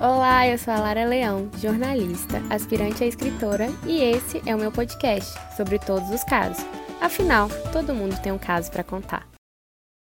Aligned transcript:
Olá, 0.00 0.46
eu 0.46 0.56
sou 0.56 0.72
a 0.72 0.78
Lara 0.78 1.04
Leão, 1.04 1.50
jornalista, 1.56 2.36
aspirante 2.50 3.02
a 3.02 3.06
escritora, 3.08 3.66
e 3.84 4.00
esse 4.00 4.40
é 4.48 4.54
o 4.54 4.58
meu 4.58 4.70
podcast 4.70 5.34
sobre 5.56 5.76
todos 5.76 6.08
os 6.10 6.22
casos. 6.22 6.64
Afinal, 7.00 7.48
todo 7.72 7.92
mundo 7.92 8.14
tem 8.22 8.30
um 8.30 8.38
caso 8.38 8.70
para 8.70 8.84
contar. 8.84 9.28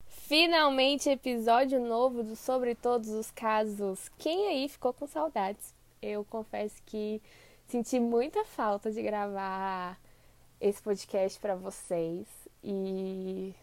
Finalmente, 0.06 1.10
episódio 1.10 1.80
novo 1.80 2.24
do 2.24 2.36
Sobre 2.36 2.76
Todos 2.76 3.08
os 3.08 3.32
Casos. 3.32 4.12
Quem 4.18 4.50
aí 4.50 4.68
ficou 4.68 4.92
com 4.92 5.08
saudades? 5.08 5.74
Eu 6.02 6.26
confesso 6.26 6.76
que 6.86 7.22
senti 7.66 7.98
muita 7.98 8.44
falta 8.44 8.92
de 8.92 9.02
gravar 9.02 9.98
esse 10.60 10.82
podcast 10.82 11.40
para 11.40 11.56
vocês 11.56 12.28
e 12.62 13.56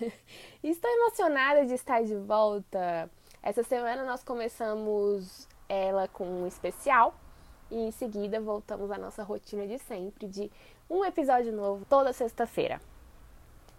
estou 0.64 0.90
emocionada 0.90 1.64
de 1.64 1.74
estar 1.74 2.02
de 2.02 2.16
volta. 2.16 3.08
Essa 3.40 3.62
semana 3.62 4.04
nós 4.04 4.24
começamos 4.24 5.46
ela 5.68 6.08
com 6.08 6.24
um 6.24 6.46
especial 6.46 7.14
e 7.70 7.76
em 7.76 7.90
seguida 7.90 8.40
voltamos 8.40 8.90
à 8.90 8.98
nossa 8.98 9.22
rotina 9.22 9.66
de 9.66 9.78
sempre 9.78 10.26
de 10.26 10.50
um 10.88 11.04
episódio 11.04 11.52
novo 11.52 11.84
toda 11.88 12.12
sexta-feira. 12.12 12.80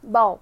Bom, 0.04 0.40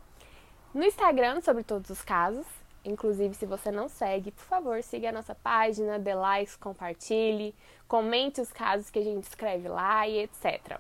no 0.74 0.84
Instagram 0.84 1.42
sobre 1.42 1.64
todos 1.64 1.90
os 1.90 2.02
casos, 2.02 2.46
inclusive 2.84 3.34
se 3.34 3.46
você 3.46 3.72
não 3.72 3.88
segue, 3.88 4.32
por 4.32 4.44
favor, 4.44 4.82
siga 4.84 5.10
a 5.10 5.12
nossa 5.12 5.36
página, 5.36 6.00
dê 6.00 6.14
likes, 6.14 6.56
compartilhe, 6.56 7.56
comente 7.88 8.42
os 8.42 8.52
casos 8.52 8.90
que 8.90 9.00
a 9.00 9.04
gente 9.04 9.24
escreve 9.24 9.68
lá 9.68 10.08
e 10.08 10.24
etc. 10.24 10.80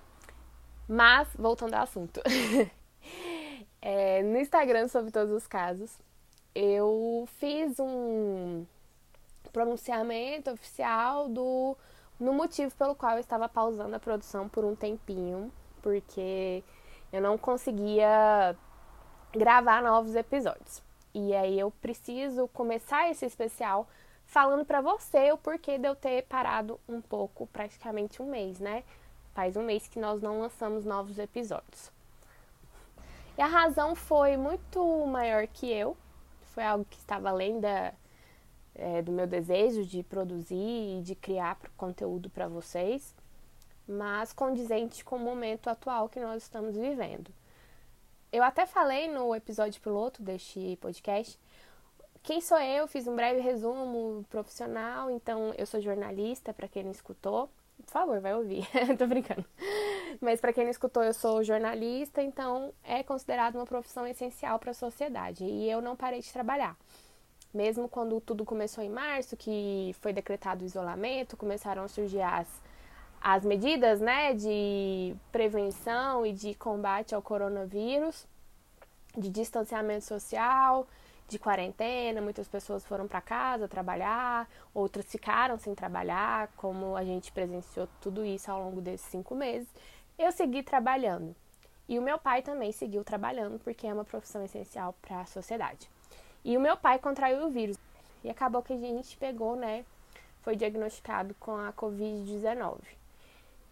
Mas, 0.87 1.27
voltando 1.35 1.73
ao 1.73 1.83
assunto. 1.83 2.21
é, 3.81 4.21
no 4.21 4.37
Instagram 4.37 4.87
sobre 4.87 5.11
todos 5.11 5.33
os 5.33 5.47
casos, 5.47 5.97
eu 6.53 7.27
fiz 7.39 7.79
um 7.79 8.65
pronunciamento 9.55 10.51
oficial 10.51 11.29
do 11.29 11.77
no 12.19 12.33
motivo 12.33 12.75
pelo 12.75 12.93
qual 12.93 13.13
eu 13.13 13.19
estava 13.19 13.47
pausando 13.47 13.95
a 13.95 13.99
produção 13.99 14.49
por 14.49 14.65
um 14.65 14.75
tempinho, 14.75 15.49
porque 15.81 16.61
eu 17.11 17.21
não 17.21 17.37
conseguia 17.37 18.53
gravar 19.31 19.81
novos 19.81 20.13
episódios. 20.13 20.83
E 21.13 21.33
aí 21.33 21.57
eu 21.57 21.71
preciso 21.81 22.49
começar 22.49 23.09
esse 23.09 23.25
especial 23.25 23.87
falando 24.25 24.65
para 24.65 24.81
você 24.81 25.31
o 25.31 25.37
porquê 25.37 25.77
de 25.77 25.87
eu 25.87 25.95
ter 25.95 26.23
parado 26.23 26.77
um 26.87 26.99
pouco, 26.99 27.47
praticamente 27.47 28.21
um 28.21 28.29
mês, 28.29 28.59
né? 28.59 28.83
Faz 29.33 29.55
um 29.55 29.63
mês 29.63 29.87
que 29.87 29.99
nós 29.99 30.21
não 30.21 30.41
lançamos 30.41 30.83
novos 30.83 31.17
episódios. 31.17 31.91
E 33.37 33.41
a 33.41 33.47
razão 33.47 33.95
foi 33.95 34.35
muito 34.35 35.05
maior 35.05 35.47
que 35.47 35.71
eu, 35.71 35.95
foi 36.53 36.63
algo 36.63 36.85
que 36.89 36.97
estava 36.97 37.29
além 37.29 37.59
da, 37.61 37.93
é, 38.75 39.01
do 39.01 39.11
meu 39.11 39.25
desejo 39.25 39.83
de 39.85 40.03
produzir 40.03 40.99
e 40.99 41.01
de 41.01 41.15
criar 41.15 41.57
conteúdo 41.77 42.29
para 42.29 42.47
vocês, 42.47 43.15
mas 43.87 44.33
condizente 44.33 45.03
com 45.03 45.15
o 45.15 45.19
momento 45.19 45.69
atual 45.69 46.09
que 46.09 46.19
nós 46.19 46.43
estamos 46.43 46.75
vivendo. 46.75 47.31
Eu 48.31 48.43
até 48.43 48.65
falei 48.65 49.07
no 49.07 49.33
episódio 49.33 49.81
piloto 49.81 50.21
deste 50.21 50.77
podcast. 50.81 51.39
Quem 52.21 52.41
sou 52.41 52.59
eu? 52.59 52.87
Fiz 52.87 53.07
um 53.07 53.15
breve 53.15 53.39
resumo 53.39 54.25
profissional. 54.29 55.09
Então, 55.09 55.53
eu 55.57 55.65
sou 55.65 55.79
jornalista, 55.79 56.51
para 56.51 56.67
quem 56.67 56.83
não 56.83 56.91
escutou. 56.91 57.49
Por 57.85 57.91
favor, 57.91 58.19
vai 58.19 58.33
ouvir. 58.33 58.67
Tô 58.97 59.05
brincando. 59.07 59.45
Mas 60.19 60.41
para 60.41 60.51
quem 60.51 60.63
não 60.63 60.71
escutou, 60.71 61.03
eu 61.03 61.13
sou 61.13 61.43
jornalista, 61.43 62.21
então 62.21 62.73
é 62.83 63.03
considerado 63.03 63.55
uma 63.55 63.65
profissão 63.65 64.07
essencial 64.07 64.57
para 64.59 64.71
a 64.71 64.73
sociedade. 64.73 65.43
E 65.43 65.69
eu 65.69 65.81
não 65.81 65.95
parei 65.95 66.19
de 66.19 66.33
trabalhar. 66.33 66.75
Mesmo 67.55 67.87
quando 67.87 68.19
tudo 68.19 68.43
começou 68.43 68.83
em 68.83 68.89
março, 68.89 69.37
que 69.37 69.95
foi 70.01 70.11
decretado 70.11 70.63
o 70.63 70.65
isolamento, 70.65 71.37
começaram 71.37 71.83
a 71.83 71.87
surgir 71.87 72.21
as, 72.21 72.47
as 73.21 73.45
medidas 73.45 74.01
né, 74.01 74.33
de 74.33 75.15
prevenção 75.31 76.25
e 76.25 76.33
de 76.33 76.53
combate 76.53 77.15
ao 77.15 77.21
coronavírus, 77.21 78.27
de 79.17 79.29
distanciamento 79.29 80.03
social, 80.03 80.85
de 81.29 81.39
quarentena, 81.39 82.21
muitas 82.21 82.47
pessoas 82.47 82.85
foram 82.85 83.07
para 83.07 83.21
casa 83.21 83.67
trabalhar, 83.67 84.49
outras 84.73 85.05
ficaram 85.05 85.57
sem 85.57 85.73
trabalhar, 85.73 86.49
como 86.57 86.95
a 86.95 87.05
gente 87.05 87.31
presenciou 87.31 87.87
tudo 88.01 88.25
isso 88.25 88.51
ao 88.51 88.61
longo 88.61 88.81
desses 88.81 89.07
cinco 89.07 89.33
meses 89.33 89.67
eu 90.17 90.31
segui 90.31 90.63
trabalhando. 90.63 91.35
E 91.87 91.99
o 91.99 92.01
meu 92.01 92.17
pai 92.17 92.41
também 92.41 92.71
seguiu 92.71 93.03
trabalhando, 93.03 93.59
porque 93.59 93.85
é 93.85 93.93
uma 93.93 94.05
profissão 94.05 94.43
essencial 94.43 94.95
para 95.01 95.21
a 95.21 95.25
sociedade. 95.25 95.89
E 96.45 96.55
o 96.55 96.61
meu 96.61 96.77
pai 96.77 96.99
contraiu 96.99 97.47
o 97.47 97.49
vírus. 97.49 97.75
E 98.23 98.29
acabou 98.29 98.61
que 98.61 98.71
a 98.71 98.77
gente 98.77 99.17
pegou, 99.17 99.55
né? 99.55 99.83
Foi 100.43 100.55
diagnosticado 100.55 101.35
com 101.39 101.57
a 101.57 101.73
Covid-19. 101.73 102.77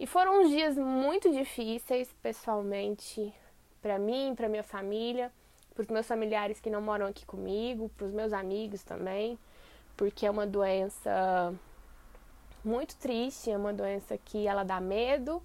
E 0.00 0.08
foram 0.08 0.42
uns 0.42 0.50
dias 0.50 0.76
muito 0.76 1.30
difíceis, 1.30 2.12
pessoalmente, 2.20 3.32
para 3.80 3.96
mim, 3.96 4.34
para 4.34 4.48
minha 4.48 4.64
família, 4.64 5.30
para 5.72 5.82
os 5.82 5.88
meus 5.88 6.04
familiares 6.04 6.60
que 6.60 6.68
não 6.68 6.82
moram 6.82 7.06
aqui 7.06 7.24
comigo, 7.24 7.88
para 7.96 8.06
os 8.06 8.12
meus 8.12 8.32
amigos 8.32 8.82
também, 8.82 9.38
porque 9.96 10.26
é 10.26 10.30
uma 10.30 10.46
doença 10.46 11.54
muito 12.64 12.96
triste, 12.96 13.52
é 13.52 13.56
uma 13.56 13.72
doença 13.72 14.18
que 14.18 14.48
ela 14.48 14.64
dá 14.64 14.80
medo, 14.80 15.40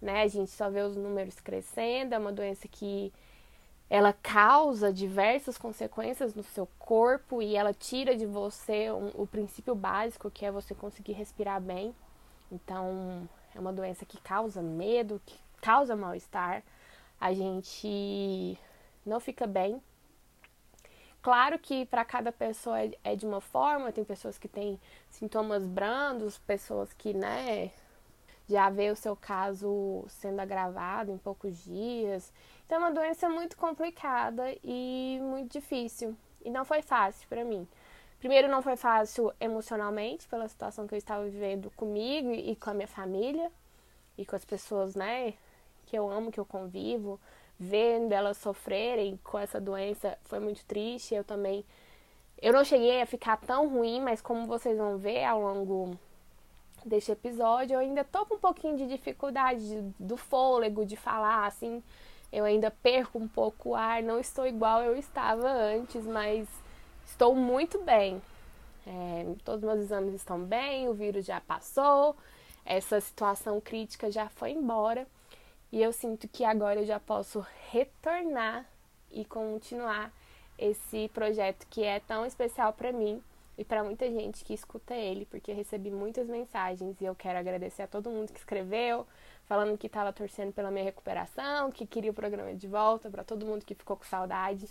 né? 0.00 0.22
A 0.22 0.28
gente 0.28 0.50
só 0.50 0.70
vê 0.70 0.80
os 0.80 0.96
números 0.96 1.38
crescendo, 1.40 2.14
é 2.14 2.18
uma 2.18 2.32
doença 2.32 2.66
que 2.66 3.12
ela 3.90 4.12
causa 4.12 4.92
diversas 4.92 5.58
consequências 5.58 6.32
no 6.32 6.44
seu 6.44 6.68
corpo 6.78 7.42
e 7.42 7.56
ela 7.56 7.74
tira 7.74 8.16
de 8.16 8.24
você 8.24 8.88
um, 8.92 9.10
o 9.14 9.26
princípio 9.26 9.74
básico 9.74 10.30
que 10.30 10.46
é 10.46 10.52
você 10.52 10.76
conseguir 10.76 11.12
respirar 11.12 11.60
bem. 11.60 11.92
Então, 12.52 13.28
é 13.52 13.58
uma 13.58 13.72
doença 13.72 14.06
que 14.06 14.20
causa 14.20 14.62
medo, 14.62 15.20
que 15.26 15.36
causa 15.60 15.96
mal-estar. 15.96 16.62
A 17.20 17.32
gente 17.34 18.56
não 19.04 19.18
fica 19.18 19.44
bem. 19.44 19.82
Claro 21.20 21.58
que 21.58 21.84
para 21.84 22.04
cada 22.04 22.30
pessoa 22.30 22.80
é, 22.80 22.92
é 23.02 23.16
de 23.16 23.26
uma 23.26 23.40
forma, 23.40 23.92
tem 23.92 24.04
pessoas 24.04 24.38
que 24.38 24.48
têm 24.48 24.80
sintomas 25.08 25.66
brandos, 25.66 26.38
pessoas 26.38 26.92
que, 26.92 27.12
né, 27.12 27.72
já 28.50 28.68
vê 28.68 28.90
o 28.90 28.96
seu 28.96 29.14
caso 29.14 30.04
sendo 30.08 30.40
agravado 30.40 31.12
em 31.12 31.18
poucos 31.18 31.64
dias. 31.64 32.32
Então 32.66 32.78
é 32.78 32.80
uma 32.80 32.92
doença 32.92 33.28
muito 33.28 33.56
complicada 33.56 34.44
e 34.64 35.18
muito 35.22 35.52
difícil. 35.52 36.16
E 36.44 36.50
não 36.50 36.64
foi 36.64 36.82
fácil 36.82 37.28
para 37.28 37.44
mim. 37.44 37.66
Primeiro 38.18 38.48
não 38.48 38.60
foi 38.60 38.76
fácil 38.76 39.32
emocionalmente 39.40 40.28
pela 40.28 40.48
situação 40.48 40.86
que 40.86 40.94
eu 40.94 40.98
estava 40.98 41.24
vivendo 41.24 41.70
comigo 41.76 42.32
e 42.32 42.54
com 42.56 42.70
a 42.70 42.74
minha 42.74 42.88
família 42.88 43.50
e 44.18 44.26
com 44.26 44.36
as 44.36 44.44
pessoas, 44.44 44.94
né, 44.94 45.34
que 45.86 45.96
eu 45.96 46.10
amo, 46.10 46.30
que 46.30 46.38
eu 46.38 46.44
convivo, 46.44 47.18
vendo 47.58 48.12
elas 48.12 48.36
sofrerem 48.36 49.18
com 49.24 49.38
essa 49.38 49.60
doença 49.60 50.18
foi 50.24 50.40
muito 50.40 50.64
triste. 50.64 51.14
Eu 51.14 51.24
também 51.24 51.64
eu 52.42 52.52
não 52.52 52.64
cheguei 52.64 53.00
a 53.00 53.06
ficar 53.06 53.36
tão 53.36 53.68
ruim, 53.68 54.00
mas 54.00 54.20
como 54.20 54.46
vocês 54.46 54.76
vão 54.76 54.98
ver 54.98 55.24
ao 55.24 55.40
longo 55.40 55.98
deste 56.84 57.12
episódio, 57.12 57.74
eu 57.74 57.80
ainda 57.80 58.04
tô 58.04 58.24
com 58.26 58.34
um 58.36 58.38
pouquinho 58.38 58.76
de 58.76 58.86
dificuldade 58.86 59.82
do 59.98 60.16
fôlego, 60.16 60.84
de 60.84 60.96
falar, 60.96 61.46
assim, 61.46 61.82
eu 62.32 62.44
ainda 62.44 62.70
perco 62.70 63.18
um 63.18 63.28
pouco 63.28 63.70
o 63.70 63.74
ar, 63.74 64.02
não 64.02 64.18
estou 64.18 64.46
igual 64.46 64.82
eu 64.82 64.96
estava 64.96 65.48
antes, 65.48 66.06
mas 66.06 66.48
estou 67.04 67.34
muito 67.34 67.80
bem. 67.82 68.20
É, 68.86 69.34
todos 69.44 69.62
os 69.62 69.66
meus 69.66 69.80
exames 69.80 70.14
estão 70.14 70.40
bem, 70.40 70.88
o 70.88 70.94
vírus 70.94 71.24
já 71.24 71.40
passou, 71.40 72.16
essa 72.64 73.00
situação 73.00 73.60
crítica 73.60 74.10
já 74.10 74.28
foi 74.28 74.52
embora 74.52 75.06
e 75.72 75.82
eu 75.82 75.92
sinto 75.92 76.26
que 76.26 76.44
agora 76.44 76.80
eu 76.80 76.86
já 76.86 76.98
posso 76.98 77.44
retornar 77.70 78.66
e 79.10 79.24
continuar 79.24 80.12
esse 80.58 81.08
projeto 81.08 81.66
que 81.70 81.82
é 81.82 82.00
tão 82.00 82.26
especial 82.26 82.72
para 82.72 82.92
mim 82.92 83.22
e 83.60 83.64
para 83.64 83.84
muita 83.84 84.10
gente 84.10 84.42
que 84.42 84.54
escuta 84.54 84.94
ele, 84.94 85.26
porque 85.26 85.52
recebi 85.52 85.90
muitas 85.90 86.26
mensagens 86.26 86.98
e 86.98 87.04
eu 87.04 87.14
quero 87.14 87.38
agradecer 87.38 87.82
a 87.82 87.86
todo 87.86 88.08
mundo 88.08 88.32
que 88.32 88.38
escreveu, 88.38 89.06
falando 89.44 89.76
que 89.76 89.86
estava 89.86 90.14
torcendo 90.14 90.50
pela 90.50 90.70
minha 90.70 90.82
recuperação, 90.82 91.70
que 91.70 91.84
queria 91.84 92.10
o 92.10 92.14
programa 92.14 92.54
de 92.54 92.66
volta, 92.66 93.10
para 93.10 93.22
todo 93.22 93.44
mundo 93.44 93.62
que 93.62 93.74
ficou 93.74 93.98
com 93.98 94.04
saudade. 94.04 94.66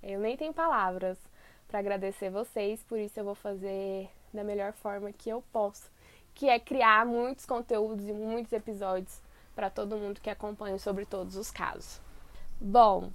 Eu 0.00 0.20
nem 0.20 0.36
tenho 0.36 0.54
palavras 0.54 1.18
para 1.66 1.80
agradecer 1.80 2.30
vocês, 2.30 2.80
por 2.84 2.96
isso 2.96 3.18
eu 3.18 3.24
vou 3.24 3.34
fazer 3.34 4.08
da 4.32 4.44
melhor 4.44 4.72
forma 4.72 5.12
que 5.12 5.28
eu 5.28 5.42
posso, 5.52 5.90
que 6.32 6.48
é 6.48 6.60
criar 6.60 7.04
muitos 7.04 7.44
conteúdos 7.44 8.06
e 8.06 8.12
muitos 8.12 8.52
episódios 8.52 9.20
para 9.52 9.68
todo 9.68 9.96
mundo 9.96 10.20
que 10.20 10.30
acompanha 10.30 10.78
sobre 10.78 11.04
todos 11.04 11.34
os 11.34 11.50
casos. 11.50 12.00
Bom, 12.60 13.10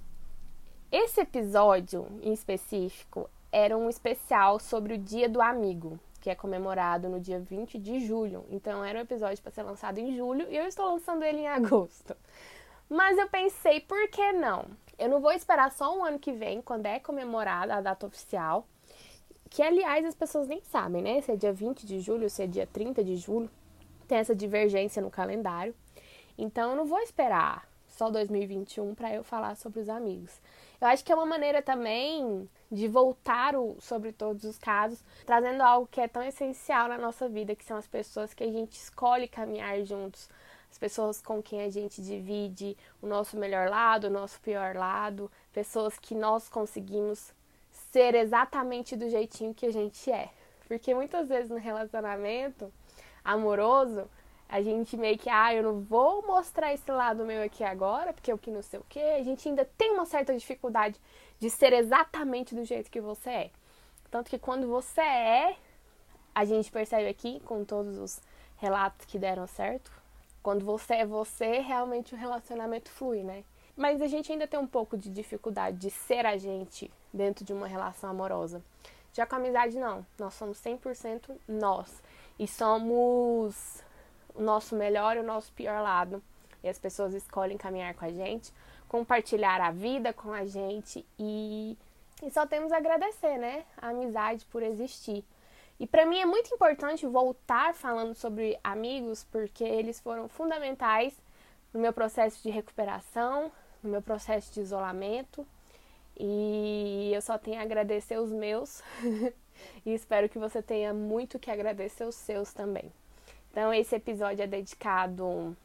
esse 0.92 1.22
episódio 1.22 2.06
em 2.22 2.34
específico 2.34 3.30
era 3.54 3.78
um 3.78 3.88
especial 3.88 4.58
sobre 4.58 4.94
o 4.94 4.98
Dia 4.98 5.28
do 5.28 5.40
Amigo, 5.40 5.96
que 6.20 6.28
é 6.28 6.34
comemorado 6.34 7.08
no 7.08 7.20
dia 7.20 7.38
20 7.38 7.78
de 7.78 8.04
julho. 8.04 8.44
Então 8.50 8.84
era 8.84 8.98
um 8.98 9.02
episódio 9.02 9.40
para 9.40 9.52
ser 9.52 9.62
lançado 9.62 9.98
em 9.98 10.16
julho 10.16 10.44
e 10.50 10.56
eu 10.56 10.66
estou 10.66 10.90
lançando 10.90 11.22
ele 11.22 11.42
em 11.42 11.46
agosto. 11.46 12.16
Mas 12.90 13.16
eu 13.16 13.28
pensei, 13.28 13.78
por 13.78 14.08
que 14.08 14.32
não? 14.32 14.66
Eu 14.98 15.08
não 15.08 15.20
vou 15.20 15.30
esperar 15.30 15.70
só 15.70 15.96
um 15.96 16.04
ano 16.04 16.18
que 16.18 16.32
vem, 16.32 16.60
quando 16.60 16.86
é 16.86 16.98
comemorada 16.98 17.76
a 17.76 17.80
data 17.80 18.04
oficial, 18.04 18.66
que 19.48 19.62
aliás 19.62 20.04
as 20.04 20.16
pessoas 20.16 20.48
nem 20.48 20.60
sabem, 20.64 21.00
né? 21.00 21.20
Se 21.20 21.30
é 21.30 21.36
dia 21.36 21.52
20 21.52 21.86
de 21.86 22.00
julho, 22.00 22.28
se 22.28 22.42
é 22.42 22.48
dia 22.48 22.66
30 22.66 23.04
de 23.04 23.14
julho, 23.14 23.48
tem 24.08 24.18
essa 24.18 24.34
divergência 24.34 25.00
no 25.00 25.12
calendário. 25.12 25.72
Então 26.36 26.70
eu 26.70 26.76
não 26.76 26.86
vou 26.86 26.98
esperar 26.98 27.68
só 27.86 28.10
2021 28.10 28.96
para 28.96 29.14
eu 29.14 29.22
falar 29.22 29.54
sobre 29.54 29.78
os 29.78 29.88
amigos. 29.88 30.40
Eu 30.84 30.90
acho 30.90 31.02
que 31.02 31.10
é 31.10 31.14
uma 31.14 31.24
maneira 31.24 31.62
também 31.62 32.46
de 32.70 32.86
voltar 32.88 33.56
o, 33.56 33.74
sobre 33.80 34.12
todos 34.12 34.44
os 34.44 34.58
casos, 34.58 35.02
trazendo 35.24 35.62
algo 35.62 35.88
que 35.90 35.98
é 35.98 36.06
tão 36.06 36.22
essencial 36.22 36.88
na 36.88 36.98
nossa 36.98 37.26
vida, 37.26 37.56
que 37.56 37.64
são 37.64 37.78
as 37.78 37.86
pessoas 37.86 38.34
que 38.34 38.44
a 38.44 38.52
gente 38.52 38.72
escolhe 38.72 39.26
caminhar 39.26 39.82
juntos, 39.82 40.28
as 40.70 40.76
pessoas 40.76 41.22
com 41.22 41.42
quem 41.42 41.62
a 41.62 41.70
gente 41.70 42.02
divide 42.02 42.76
o 43.00 43.06
nosso 43.06 43.34
melhor 43.38 43.70
lado, 43.70 44.08
o 44.08 44.10
nosso 44.10 44.38
pior 44.42 44.76
lado, 44.76 45.32
pessoas 45.54 45.98
que 45.98 46.14
nós 46.14 46.50
conseguimos 46.50 47.32
ser 47.90 48.14
exatamente 48.14 48.94
do 48.94 49.08
jeitinho 49.08 49.54
que 49.54 49.64
a 49.64 49.72
gente 49.72 50.12
é. 50.12 50.28
Porque 50.68 50.94
muitas 50.94 51.30
vezes 51.30 51.48
no 51.48 51.56
relacionamento 51.56 52.70
amoroso, 53.24 54.06
a 54.48 54.62
gente 54.62 54.96
meio 54.96 55.18
que, 55.18 55.28
ah, 55.28 55.54
eu 55.54 55.62
não 55.62 55.80
vou 55.80 56.26
mostrar 56.26 56.72
esse 56.72 56.90
lado 56.90 57.24
meu 57.24 57.42
aqui 57.42 57.64
agora, 57.64 58.12
porque 58.12 58.30
eu 58.30 58.38
que 58.38 58.50
não 58.50 58.62
sei 58.62 58.78
o 58.78 58.86
quê. 58.88 59.00
A 59.00 59.22
gente 59.22 59.48
ainda 59.48 59.64
tem 59.76 59.92
uma 59.92 60.06
certa 60.06 60.36
dificuldade 60.36 61.00
de 61.40 61.50
ser 61.50 61.72
exatamente 61.72 62.54
do 62.54 62.64
jeito 62.64 62.90
que 62.90 63.00
você 63.00 63.30
é. 63.30 63.50
Tanto 64.10 64.30
que 64.30 64.38
quando 64.38 64.68
você 64.68 65.00
é, 65.00 65.56
a 66.34 66.44
gente 66.44 66.70
percebe 66.70 67.08
aqui 67.08 67.40
com 67.40 67.64
todos 67.64 67.98
os 67.98 68.20
relatos 68.56 69.06
que 69.06 69.18
deram 69.18 69.46
certo, 69.46 69.90
quando 70.42 70.64
você 70.64 70.94
é 70.94 71.06
você, 71.06 71.60
realmente 71.60 72.14
o 72.14 72.18
relacionamento 72.18 72.90
flui, 72.90 73.22
né? 73.22 73.44
Mas 73.76 74.00
a 74.00 74.06
gente 74.06 74.30
ainda 74.30 74.46
tem 74.46 74.60
um 74.60 74.66
pouco 74.66 74.96
de 74.96 75.10
dificuldade 75.10 75.78
de 75.78 75.90
ser 75.90 76.26
a 76.26 76.36
gente 76.36 76.90
dentro 77.12 77.44
de 77.44 77.52
uma 77.52 77.66
relação 77.66 78.10
amorosa. 78.10 78.62
Já 79.12 79.26
com 79.26 79.36
a 79.36 79.38
amizade, 79.38 79.78
não. 79.78 80.04
Nós 80.18 80.34
somos 80.34 80.58
100% 80.58 81.30
nós. 81.48 82.02
E 82.38 82.46
somos 82.46 83.83
o 84.34 84.42
nosso 84.42 84.74
melhor 84.74 85.16
e 85.16 85.20
o 85.20 85.22
nosso 85.22 85.52
pior 85.52 85.80
lado. 85.82 86.22
E 86.62 86.68
as 86.68 86.78
pessoas 86.78 87.14
escolhem 87.14 87.56
caminhar 87.56 87.94
com 87.94 88.04
a 88.04 88.10
gente, 88.10 88.52
compartilhar 88.88 89.60
a 89.60 89.70
vida 89.70 90.12
com 90.12 90.32
a 90.32 90.44
gente 90.44 91.04
e, 91.18 91.76
e 92.22 92.30
só 92.30 92.46
temos 92.46 92.72
a 92.72 92.78
agradecer, 92.78 93.38
né? 93.38 93.64
A 93.80 93.88
amizade 93.88 94.44
por 94.46 94.62
existir. 94.62 95.24
E 95.78 95.86
para 95.86 96.06
mim 96.06 96.20
é 96.20 96.26
muito 96.26 96.54
importante 96.54 97.06
voltar 97.06 97.74
falando 97.74 98.14
sobre 98.14 98.58
amigos, 98.62 99.24
porque 99.24 99.64
eles 99.64 100.00
foram 100.00 100.28
fundamentais 100.28 101.14
no 101.72 101.80
meu 101.80 101.92
processo 101.92 102.42
de 102.42 102.50
recuperação, 102.50 103.50
no 103.82 103.90
meu 103.90 104.00
processo 104.00 104.52
de 104.54 104.60
isolamento. 104.60 105.46
E 106.16 107.10
eu 107.12 107.20
só 107.20 107.36
tenho 107.36 107.58
a 107.58 107.62
agradecer 107.62 108.18
os 108.18 108.30
meus 108.30 108.82
e 109.84 109.92
espero 109.92 110.28
que 110.28 110.38
você 110.38 110.62
tenha 110.62 110.94
muito 110.94 111.38
que 111.40 111.50
agradecer 111.50 112.04
os 112.04 112.14
seus 112.14 112.52
também. 112.52 112.92
Então, 113.54 113.72
esse 113.72 113.94
episódio 113.94 114.42
é 114.42 114.48
dedicado 114.48 115.56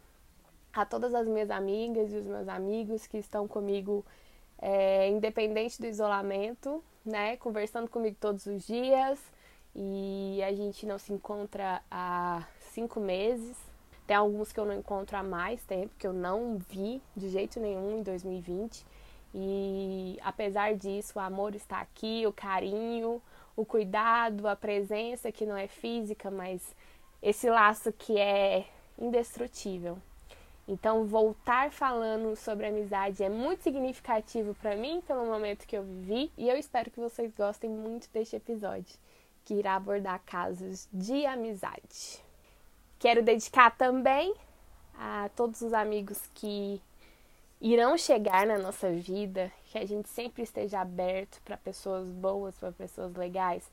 a 0.72 0.86
todas 0.86 1.12
as 1.16 1.26
minhas 1.26 1.50
amigas 1.50 2.14
e 2.14 2.18
os 2.18 2.24
meus 2.24 2.48
amigos 2.48 3.08
que 3.08 3.18
estão 3.18 3.48
comigo, 3.48 4.06
é, 4.60 5.10
independente 5.10 5.82
do 5.82 5.88
isolamento, 5.88 6.84
né? 7.04 7.36
Conversando 7.38 7.90
comigo 7.90 8.16
todos 8.20 8.46
os 8.46 8.68
dias 8.68 9.20
e 9.76 10.40
a 10.48 10.54
gente 10.54 10.86
não 10.86 11.00
se 11.00 11.12
encontra 11.12 11.82
há 11.90 12.46
cinco 12.60 13.00
meses. 13.00 13.58
Tem 14.06 14.16
alguns 14.16 14.52
que 14.52 14.60
eu 14.60 14.66
não 14.66 14.76
encontro 14.76 15.18
há 15.18 15.24
mais 15.24 15.64
tempo, 15.64 15.92
que 15.98 16.06
eu 16.06 16.14
não 16.14 16.60
vi 16.70 17.02
de 17.18 17.28
jeito 17.28 17.60
nenhum 17.60 17.98
em 17.98 18.04
2020. 18.04 18.86
E 19.34 20.20
apesar 20.22 20.76
disso, 20.76 21.14
o 21.18 21.20
amor 21.20 21.56
está 21.56 21.80
aqui, 21.80 22.24
o 22.28 22.32
carinho, 22.32 23.20
o 23.56 23.66
cuidado, 23.66 24.48
a 24.48 24.56
presença 24.56 25.32
que 25.32 25.44
não 25.44 25.58
é 25.58 25.68
física, 25.68 26.30
mas 26.30 26.62
esse 27.22 27.50
laço 27.50 27.92
que 27.92 28.18
é 28.18 28.66
indestrutível. 28.98 29.98
Então, 30.68 31.06
voltar 31.06 31.72
falando 31.72 32.36
sobre 32.36 32.68
amizade 32.68 33.24
é 33.24 33.30
muito 33.30 33.64
significativo 33.64 34.54
para 34.56 34.76
mim 34.76 35.02
pelo 35.02 35.26
momento 35.26 35.66
que 35.66 35.76
eu 35.76 35.84
vivi 35.84 36.32
e 36.38 36.48
eu 36.48 36.56
espero 36.58 36.92
que 36.92 37.00
vocês 37.00 37.34
gostem 37.36 37.70
muito 37.70 38.08
deste 38.14 38.36
episódio 38.36 38.96
que 39.50 39.56
irá 39.56 39.76
abordar 39.76 40.22
casos 40.28 40.88
de 40.94 41.26
amizade. 41.26 42.24
Quero 43.00 43.24
dedicar 43.24 43.76
também 43.76 44.32
a 44.94 45.28
todos 45.36 45.62
os 45.62 45.74
amigos 45.74 46.22
que 46.36 46.80
irão 47.60 47.98
chegar 47.98 48.46
na 48.46 48.60
nossa 48.60 48.92
vida, 48.92 49.52
que 49.72 49.78
a 49.80 49.86
gente 49.86 50.08
sempre 50.08 50.44
esteja 50.44 50.82
aberto 50.82 51.42
para 51.42 51.58
pessoas 51.58 52.12
boas, 52.12 52.56
para 52.60 52.72
pessoas 52.72 53.16
legais, 53.16 53.64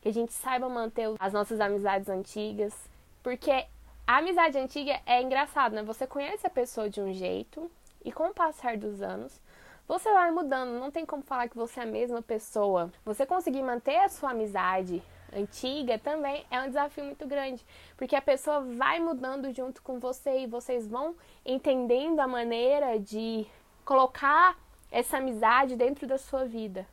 que 0.00 0.08
a 0.08 0.12
gente 0.12 0.32
saiba 0.32 0.68
manter 0.68 1.14
as 1.18 1.32
nossas 1.32 1.60
amizades 1.60 2.08
antigas, 2.08 2.74
porque 3.22 3.66
a 4.06 4.18
amizade 4.18 4.58
antiga 4.58 5.00
é 5.04 5.20
engraçado, 5.20 5.74
né? 5.74 5.82
Você 5.82 6.06
conhece 6.06 6.46
a 6.46 6.50
pessoa 6.50 6.88
de 6.88 7.00
um 7.00 7.12
jeito 7.12 7.70
e 8.04 8.10
com 8.10 8.28
o 8.28 8.34
passar 8.34 8.76
dos 8.76 9.02
anos, 9.02 9.40
você 9.86 10.12
vai 10.12 10.30
mudando, 10.30 10.78
não 10.78 10.90
tem 10.90 11.06
como 11.06 11.22
falar 11.22 11.48
que 11.48 11.56
você 11.56 11.80
é 11.80 11.82
a 11.82 11.86
mesma 11.86 12.20
pessoa. 12.20 12.92
Você 13.04 13.24
conseguir 13.24 13.62
manter 13.62 13.96
a 13.96 14.08
sua 14.08 14.30
amizade 14.30 15.02
antiga 15.32 15.98
também 15.98 16.44
é 16.50 16.60
um 16.60 16.68
desafio 16.68 17.04
muito 17.04 17.26
grande, 17.26 17.64
porque 17.96 18.16
a 18.16 18.22
pessoa 18.22 18.60
vai 18.60 18.98
mudando 18.98 19.52
junto 19.52 19.82
com 19.82 19.98
você 19.98 20.40
e 20.40 20.46
vocês 20.46 20.86
vão 20.86 21.14
entendendo 21.44 22.20
a 22.20 22.26
maneira 22.26 22.98
de 22.98 23.46
colocar 23.84 24.58
essa 24.90 25.18
amizade 25.18 25.76
dentro 25.76 26.06
da 26.06 26.18
sua 26.18 26.44
vida. 26.44 26.86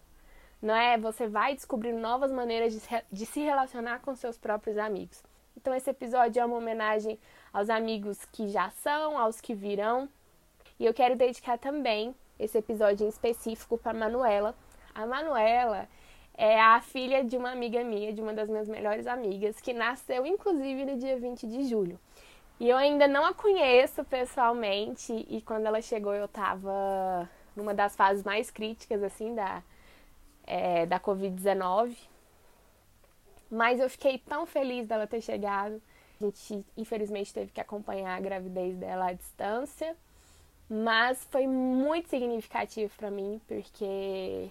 Não 0.65 0.75
é? 0.75 0.97
Você 0.97 1.27
vai 1.27 1.53
descobrindo 1.53 1.99
novas 1.99 2.31
maneiras 2.31 2.73
de, 2.73 2.81
de 3.11 3.25
se 3.27 3.39
relacionar 3.39 3.99
com 3.99 4.15
seus 4.15 4.35
próprios 4.35 4.79
amigos. 4.79 5.23
Então 5.55 5.75
esse 5.75 5.91
episódio 5.91 6.41
é 6.41 6.45
uma 6.45 6.57
homenagem 6.57 7.19
aos 7.53 7.69
amigos 7.69 8.25
que 8.25 8.47
já 8.47 8.71
são, 8.71 9.15
aos 9.15 9.39
que 9.39 9.53
virão. 9.53 10.09
E 10.79 10.85
eu 10.87 10.91
quero 10.91 11.15
dedicar 11.15 11.59
também 11.59 12.15
esse 12.39 12.57
episódio 12.57 13.05
em 13.05 13.09
específico 13.09 13.77
para 13.77 13.93
Manuela. 13.93 14.55
A 14.95 15.05
Manuela 15.05 15.87
é 16.35 16.59
a 16.59 16.81
filha 16.81 17.23
de 17.23 17.37
uma 17.37 17.51
amiga 17.51 17.83
minha, 17.83 18.11
de 18.11 18.19
uma 18.19 18.33
das 18.33 18.49
minhas 18.49 18.67
melhores 18.67 19.05
amigas, 19.05 19.61
que 19.61 19.71
nasceu 19.71 20.25
inclusive 20.25 20.83
no 20.83 20.97
dia 20.97 21.19
20 21.19 21.45
de 21.45 21.65
julho. 21.65 21.99
E 22.59 22.67
eu 22.67 22.75
ainda 22.75 23.07
não 23.07 23.23
a 23.23 23.35
conheço 23.35 24.03
pessoalmente, 24.03 25.13
e 25.29 25.43
quando 25.43 25.67
ela 25.67 25.79
chegou 25.79 26.15
eu 26.15 26.25
estava 26.25 27.29
numa 27.55 27.75
das 27.75 27.95
fases 27.95 28.23
mais 28.23 28.49
críticas, 28.49 29.03
assim, 29.03 29.35
da, 29.35 29.61
é, 30.45 30.85
da 30.85 30.99
Covid-19. 30.99 31.95
Mas 33.49 33.79
eu 33.79 33.89
fiquei 33.89 34.17
tão 34.17 34.45
feliz 34.45 34.87
dela 34.87 35.07
ter 35.07 35.21
chegado. 35.21 35.81
A 36.19 36.25
gente, 36.25 36.65
infelizmente, 36.77 37.33
teve 37.33 37.51
que 37.51 37.61
acompanhar 37.61 38.15
a 38.15 38.19
gravidez 38.19 38.75
dela 38.77 39.07
à 39.09 39.13
distância. 39.13 39.95
Mas 40.69 41.23
foi 41.25 41.45
muito 41.45 42.09
significativo 42.09 42.91
para 42.97 43.11
mim, 43.11 43.39
porque 43.47 44.49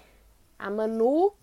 a 0.59 0.71
Manu 0.71 1.35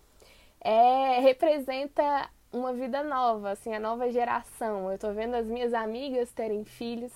é, 0.60 1.20
representa 1.20 2.30
uma 2.50 2.72
vida 2.72 3.02
nova, 3.02 3.50
assim, 3.50 3.74
a 3.74 3.80
nova 3.80 4.10
geração. 4.10 4.90
Eu 4.90 4.98
tô 4.98 5.12
vendo 5.12 5.34
as 5.34 5.46
minhas 5.46 5.74
amigas 5.74 6.32
terem 6.32 6.64
filhos 6.64 7.12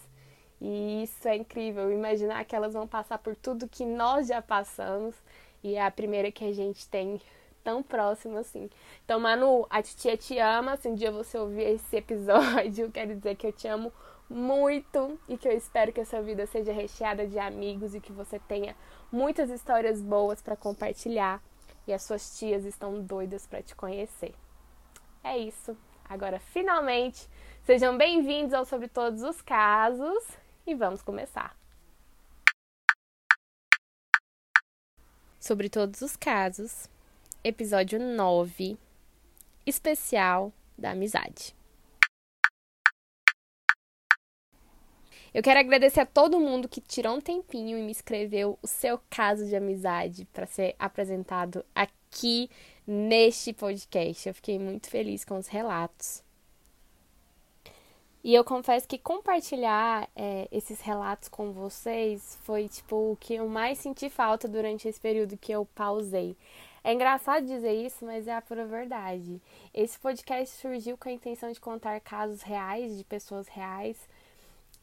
e 0.61 1.03
isso 1.05 1.27
é 1.29 1.37
incrível. 1.37 1.93
Imaginar 1.93 2.45
que 2.45 2.57
elas 2.57 2.75
vão 2.75 2.87
passar 2.87 3.19
por 3.19 3.37
tudo 3.37 3.69
que 3.69 3.85
nós 3.85 4.27
já 4.27 4.43
passamos 4.43 5.15
e 5.67 5.75
é 5.75 5.85
a 5.85 5.91
primeira 5.91 6.31
que 6.31 6.45
a 6.45 6.53
gente 6.53 6.89
tem 6.89 7.21
tão 7.65 7.83
próximo 7.83 8.39
assim. 8.39 8.71
Então, 9.05 9.19
Manu, 9.19 9.67
a 9.69 9.83
titia 9.83 10.17
te 10.17 10.39
ama. 10.39 10.77
Se 10.77 10.89
um 10.89 10.95
dia 10.95 11.11
você 11.11 11.37
ouvir 11.37 11.65
esse 11.65 11.97
episódio, 11.97 12.91
quero 12.95 13.17
dizer 13.17 13.35
que 13.35 13.49
eu 13.49 13.53
te 13.53 13.67
amo 13.67 13.93
muito 14.31 15.19
e 15.29 15.37
que 15.37 15.49
eu 15.49 15.53
espero 15.53 15.93
que 15.93 16.01
a 16.01 16.05
sua 16.05 16.23
vida 16.23 16.47
seja 16.47 16.73
recheada 16.73 17.27
de 17.27 17.37
amigos 17.39 17.97
e 17.97 18.01
que 18.01 18.13
você 18.13 18.39
tenha 18.39 18.77
muitas 19.11 19.51
histórias 19.51 20.01
boas 20.01 20.41
para 20.41 20.57
compartilhar 20.57 21.43
e 21.85 21.93
as 21.93 22.05
suas 22.05 22.39
tias 22.39 22.65
estão 22.65 23.03
doidas 23.03 23.45
para 23.45 23.61
te 23.61 23.75
conhecer. 23.75 24.35
É 25.25 25.37
isso. 25.37 25.77
Agora, 26.09 26.39
finalmente, 26.39 27.29
sejam 27.65 27.99
bem-vindos 27.99 28.55
ao 28.55 28.65
Sobre 28.65 28.87
Todos 28.87 29.23
os 29.23 29.43
Casos 29.43 30.25
e 30.65 30.77
vamos 30.77 31.03
começar. 31.03 31.66
Sobre 35.47 35.69
Todos 35.69 36.03
os 36.03 36.17
Casos, 36.17 36.89
episódio 37.45 38.01
9, 38.01 38.77
especial 39.65 40.53
da 40.77 40.91
amizade. 40.91 41.55
Eu 45.33 45.45
quero 45.45 45.61
agradecer 45.61 46.01
a 46.01 46.07
todo 46.07 46.41
mundo 46.41 46.69
que 46.69 46.81
tirou 46.81 47.15
um 47.15 47.21
tempinho 47.21 47.79
e 47.79 47.83
me 47.83 47.93
escreveu 47.93 48.59
o 48.61 48.67
seu 48.67 49.01
caso 49.09 49.47
de 49.47 49.55
amizade 49.55 50.25
para 50.33 50.47
ser 50.47 50.75
apresentado 50.81 51.65
aqui 51.73 52.51
neste 52.85 53.53
podcast. 53.53 54.29
Eu 54.29 54.35
fiquei 54.35 54.59
muito 54.59 54.91
feliz 54.91 55.25
com 55.25 55.39
os 55.39 55.47
relatos. 55.47 56.26
E 58.27 58.35
eu 58.35 58.43
confesso 58.43 58.89
que 58.89 58.99
compartilhar 58.99 60.09
é, 60.17 60.49
esses 60.51 60.81
relatos 60.81 61.29
com 61.29 61.53
vocês 61.53 62.37
foi 62.43 62.69
tipo 62.69 63.13
o 63.13 63.17
que 63.21 63.35
eu 63.35 63.49
mais 63.49 63.79
senti 63.79 64.11
falta 64.11 64.49
durante 64.49 64.89
esse 64.89 65.01
período 65.01 65.39
que 65.39 65.53
eu 65.53 65.65
pausei. 65.77 66.37
É 66.83 66.93
engraçado 66.93 67.47
dizer 67.47 67.73
isso, 67.73 68.05
mas 68.05 68.27
é 68.27 68.35
a 68.35 68.43
pura 68.43 68.67
verdade. 68.67 69.41
Esse 69.73 69.97
podcast 70.01 70.57
surgiu 70.57 70.99
com 70.99 71.09
a 71.09 71.13
intenção 71.13 71.53
de 71.53 71.61
contar 71.61 72.01
casos 72.01 72.43
reais 72.43 72.99
de 72.99 73.05
pessoas 73.05 73.47
reais 73.47 73.97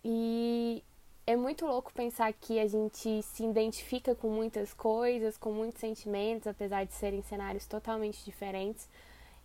e 0.05 0.81
é 1.27 1.35
muito 1.35 1.65
louco 1.65 1.91
pensar 1.91 2.31
que 2.31 2.57
a 2.61 2.65
gente 2.65 3.21
se 3.23 3.43
identifica 3.43 4.15
com 4.15 4.29
muitas 4.29 4.73
coisas, 4.73 5.37
com 5.37 5.51
muitos 5.51 5.81
sentimentos, 5.81 6.47
apesar 6.47 6.85
de 6.85 6.93
serem 6.93 7.21
cenários 7.21 7.65
totalmente 7.65 8.23
diferentes 8.23 8.87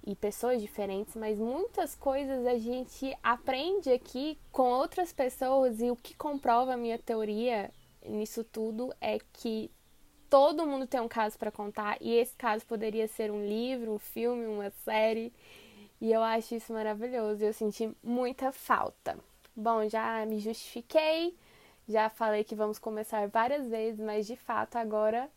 e 0.08 0.16
pessoas 0.16 0.62
diferentes, 0.62 1.14
mas 1.14 1.38
muitas 1.38 1.94
coisas 1.94 2.46
a 2.46 2.56
gente 2.56 3.14
aprende 3.22 3.92
aqui 3.92 4.38
com 4.50 4.62
outras 4.62 5.12
pessoas 5.12 5.82
e 5.82 5.90
o 5.90 5.96
que 5.96 6.14
comprova 6.14 6.72
a 6.72 6.76
minha 6.78 6.98
teoria 6.98 7.70
nisso 8.02 8.42
tudo 8.42 8.90
é 9.02 9.18
que 9.34 9.70
todo 10.30 10.66
mundo 10.66 10.86
tem 10.86 10.98
um 10.98 11.08
caso 11.08 11.38
para 11.38 11.52
contar 11.52 11.98
e 12.00 12.14
esse 12.14 12.34
caso 12.36 12.64
poderia 12.64 13.06
ser 13.06 13.30
um 13.30 13.44
livro, 13.44 13.92
um 13.92 13.98
filme, 13.98 14.46
uma 14.46 14.70
série. 14.70 15.30
E 16.00 16.10
eu 16.10 16.22
acho 16.22 16.54
isso 16.54 16.72
maravilhoso. 16.72 17.44
Eu 17.44 17.52
senti 17.52 17.94
muita 18.02 18.50
falta. 18.50 19.18
Bom, 19.54 19.86
já 19.90 20.24
me 20.24 20.38
justifiquei, 20.38 21.36
já 21.86 22.08
falei 22.08 22.44
que 22.44 22.54
vamos 22.54 22.78
começar 22.78 23.28
várias 23.28 23.68
vezes, 23.68 24.00
mas 24.00 24.26
de 24.26 24.36
fato 24.36 24.76
agora 24.76 25.28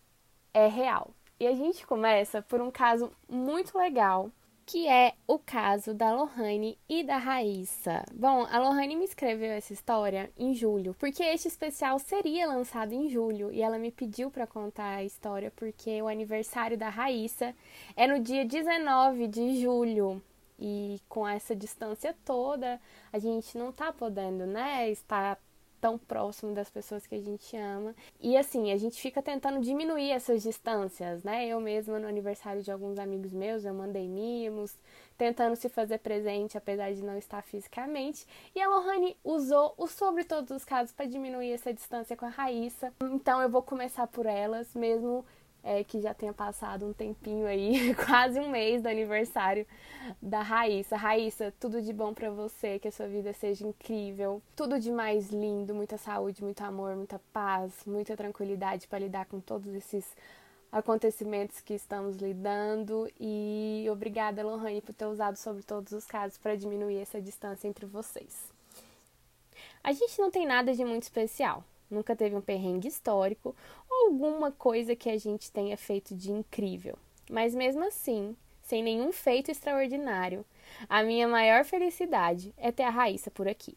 é 0.54 0.68
real. 0.68 1.12
E 1.38 1.46
a 1.46 1.54
gente 1.54 1.86
começa 1.86 2.42
por 2.42 2.62
um 2.62 2.72
caso 2.72 3.12
muito 3.28 3.78
legal 3.78 4.32
que 4.66 4.88
é 4.88 5.14
o 5.28 5.38
caso 5.38 5.94
da 5.94 6.14
Lohane 6.14 6.78
e 6.88 7.04
da 7.04 7.18
Raíssa. 7.18 8.04
Bom, 8.14 8.46
a 8.50 8.60
Lohane 8.60 8.96
me 8.96 9.06
escreveu 9.06 9.52
essa 9.52 9.74
história 9.74 10.32
em 10.38 10.54
julho, 10.54 10.96
porque 11.00 11.24
este 11.24 11.48
especial 11.48 12.00
seria 12.00 12.48
lançado 12.48 12.94
em 12.94 13.10
julho 13.10 13.52
e 13.52 13.62
ela 13.62 13.78
me 13.78 13.92
pediu 13.92 14.32
para 14.32 14.48
contar 14.48 14.96
a 14.96 15.04
história 15.04 15.52
porque 15.56 16.02
o 16.02 16.08
aniversário 16.08 16.78
da 16.78 16.90
Raíssa 16.90 17.56
é 17.96 18.08
no 18.08 18.20
dia 18.20 18.46
19 18.46 19.28
de 19.28 19.62
julho. 19.62 20.22
E 20.60 21.02
com 21.10 21.28
essa 21.28 21.56
distância 21.56 22.16
toda, 22.24 22.80
a 23.12 23.18
gente 23.18 23.58
não 23.58 23.72
tá 23.72 23.92
podendo, 23.92 24.46
né, 24.46 24.92
estar 24.92 25.40
tão 25.82 25.98
próximo 25.98 26.54
das 26.54 26.70
pessoas 26.70 27.08
que 27.08 27.16
a 27.16 27.20
gente 27.20 27.58
ama. 27.58 27.96
E 28.20 28.38
assim, 28.38 28.72
a 28.72 28.78
gente 28.78 29.02
fica 29.02 29.22
tentando 29.22 29.60
diminuir 29.60 30.12
essas 30.12 30.44
distâncias, 30.44 31.24
né? 31.24 31.48
Eu 31.48 31.60
mesma, 31.60 32.00
no 32.00 32.08
aniversário 32.08 32.62
de 32.62 32.72
alguns 32.72 33.00
amigos 33.00 33.34
meus, 33.34 33.66
eu 33.66 33.74
mandei 33.74 34.08
mimos, 34.08 34.78
tentando 35.18 35.56
se 35.56 35.68
fazer 35.68 35.98
presente, 35.98 36.58
apesar 36.58 36.94
de 36.94 37.04
não 37.04 37.18
estar 37.18 37.42
fisicamente. 37.42 38.26
E 38.56 38.62
a 38.62 38.70
Lohane 38.70 39.18
usou 39.24 39.74
o 39.76 39.88
sobre 39.88 40.24
todos 40.24 40.52
os 40.52 40.64
casos 40.64 40.94
para 40.94 41.08
diminuir 41.08 41.52
essa 41.52 41.74
distância 41.74 42.16
com 42.16 42.26
a 42.26 42.30
Raíssa. 42.30 42.94
Então 43.02 43.42
eu 43.42 43.50
vou 43.50 43.64
começar 43.64 44.06
por 44.08 44.26
elas, 44.26 44.74
mesmo 44.76 45.26
é, 45.64 45.84
que 45.84 46.00
já 46.02 46.14
tenha 46.14 46.34
passado 46.34 46.86
um 46.86 46.94
tempinho 46.94 47.46
aí, 47.46 47.94
quase 48.06 48.40
um 48.40 48.50
mês 48.50 48.82
do 48.82 48.90
aniversário 48.90 49.66
da 50.22 50.42
Raíssa. 50.42 50.96
Raíssa, 50.96 51.54
tudo 51.60 51.82
de 51.82 51.94
bom 51.94 52.14
para 52.14 52.30
você, 52.30 52.80
que 52.80 52.88
a 52.88 52.92
sua 52.92 53.08
vida 53.08 53.32
seja 53.34 53.66
incrível, 53.66 54.42
tudo 54.56 54.80
de 54.80 54.92
mais 54.92 55.30
lindo, 55.30 55.74
muita 55.76 55.98
saúde, 55.98 56.44
muito 56.44 56.62
amor, 56.62 56.96
muita 56.96 57.20
paz, 57.32 57.74
muita 57.86 58.18
tranquilidade 58.18 58.88
para 58.88 59.00
lidar 59.00 59.26
com 59.26 59.40
todos 59.40 59.74
esses 59.74 60.06
acontecimentos 60.72 61.60
que 61.60 61.74
estamos 61.74 62.16
lidando 62.16 63.12
e 63.20 63.86
obrigada, 63.92 64.42
Lohane, 64.42 64.82
por 64.82 64.96
ter 64.96 65.06
usado 65.06 65.36
sobre 65.36 65.64
todos 65.64 65.92
os 65.92 66.06
casos 66.06 66.38
para 66.38 66.56
diminuir 66.56 66.98
essa 66.98 67.22
distância 67.22 67.68
entre 67.68 67.86
vocês. 67.86 68.52
A 69.84 69.92
gente 69.92 70.18
não 70.20 70.32
tem 70.32 70.46
nada 70.46 70.74
de 70.74 70.86
muito 70.86 71.04
especial, 71.04 71.64
nunca 71.90 72.16
teve 72.16 72.36
um 72.36 72.42
perrengue 72.42 72.88
histórico 72.88 73.54
alguma 74.06 74.52
coisa 74.52 74.96
que 74.96 75.10
a 75.10 75.18
gente 75.18 75.52
tenha 75.52 75.78
feito 75.78 76.16
de 76.16 76.32
incrível. 76.32 76.98
Mas 77.30 77.56
mesmo 77.56 77.86
assim, 77.86 78.36
sem 78.64 78.84
nenhum 78.84 79.12
feito 79.12 79.52
extraordinário, 79.52 80.46
a 80.90 81.04
minha 81.04 81.28
maior 81.28 81.64
felicidade 81.64 82.54
é 82.58 82.72
ter 82.72 82.84
a 82.84 82.90
Raíssa 82.90 83.30
por 83.32 83.48
aqui. 83.48 83.76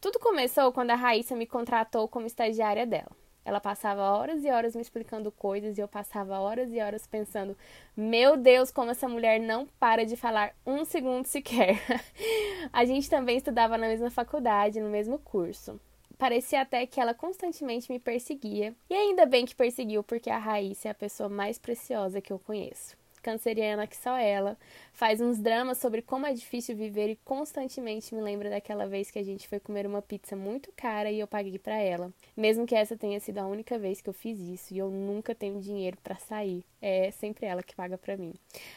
Tudo 0.00 0.18
começou 0.18 0.72
quando 0.72 0.90
a 0.90 0.96
Raíssa 0.96 1.36
me 1.36 1.46
contratou 1.46 2.08
como 2.08 2.26
estagiária 2.26 2.86
dela. 2.86 3.10
Ela 3.44 3.60
passava 3.60 4.02
horas 4.02 4.44
e 4.44 4.50
horas 4.50 4.76
me 4.76 4.82
explicando 4.82 5.32
coisas 5.32 5.76
e 5.76 5.80
eu 5.80 5.88
passava 5.88 6.38
horas 6.38 6.72
e 6.72 6.80
horas 6.80 7.06
pensando: 7.06 7.56
meu 7.96 8.36
Deus, 8.36 8.70
como 8.70 8.90
essa 8.90 9.08
mulher 9.08 9.40
não 9.40 9.66
para 9.78 10.04
de 10.04 10.16
falar 10.16 10.54
um 10.66 10.84
segundo 10.84 11.26
sequer. 11.26 11.80
a 12.72 12.84
gente 12.84 13.08
também 13.08 13.38
estudava 13.38 13.78
na 13.78 13.88
mesma 13.88 14.10
faculdade, 14.10 14.80
no 14.80 14.90
mesmo 14.90 15.18
curso. 15.18 15.80
Parecia 16.20 16.60
até 16.60 16.84
que 16.84 17.00
ela 17.00 17.14
constantemente 17.14 17.90
me 17.90 17.98
perseguia. 17.98 18.74
E 18.90 18.94
ainda 18.94 19.24
bem 19.24 19.46
que 19.46 19.54
perseguiu, 19.54 20.04
porque 20.04 20.28
a 20.28 20.36
Raíssa 20.36 20.88
é 20.88 20.90
a 20.90 20.94
pessoa 20.94 21.30
mais 21.30 21.58
preciosa 21.58 22.20
que 22.20 22.30
eu 22.30 22.38
conheço. 22.38 22.94
Canceriana 23.22 23.86
que 23.86 23.96
só 23.96 24.18
ela, 24.18 24.56
faz 24.92 25.22
uns 25.22 25.38
dramas 25.38 25.78
sobre 25.78 26.02
como 26.02 26.26
é 26.26 26.34
difícil 26.34 26.76
viver 26.76 27.08
e 27.08 27.16
constantemente 27.24 28.14
me 28.14 28.20
lembra 28.20 28.50
daquela 28.50 28.86
vez 28.86 29.10
que 29.10 29.18
a 29.18 29.22
gente 29.22 29.48
foi 29.48 29.58
comer 29.58 29.86
uma 29.86 30.02
pizza 30.02 30.36
muito 30.36 30.70
cara 30.76 31.10
e 31.10 31.20
eu 31.20 31.26
paguei 31.26 31.58
para 31.58 31.76
ela. 31.76 32.12
Mesmo 32.36 32.66
que 32.66 32.74
essa 32.74 32.98
tenha 32.98 33.18
sido 33.18 33.38
a 33.38 33.46
única 33.46 33.78
vez 33.78 34.02
que 34.02 34.08
eu 34.10 34.14
fiz 34.14 34.38
isso 34.40 34.74
e 34.74 34.78
eu 34.78 34.90
nunca 34.90 35.34
tenho 35.34 35.58
dinheiro 35.58 35.96
para 36.02 36.16
sair, 36.16 36.62
é 36.82 37.10
sempre 37.12 37.46
ela 37.46 37.62
que 37.62 37.74
paga 37.74 37.96
para 37.96 38.16
mim. 38.16 38.34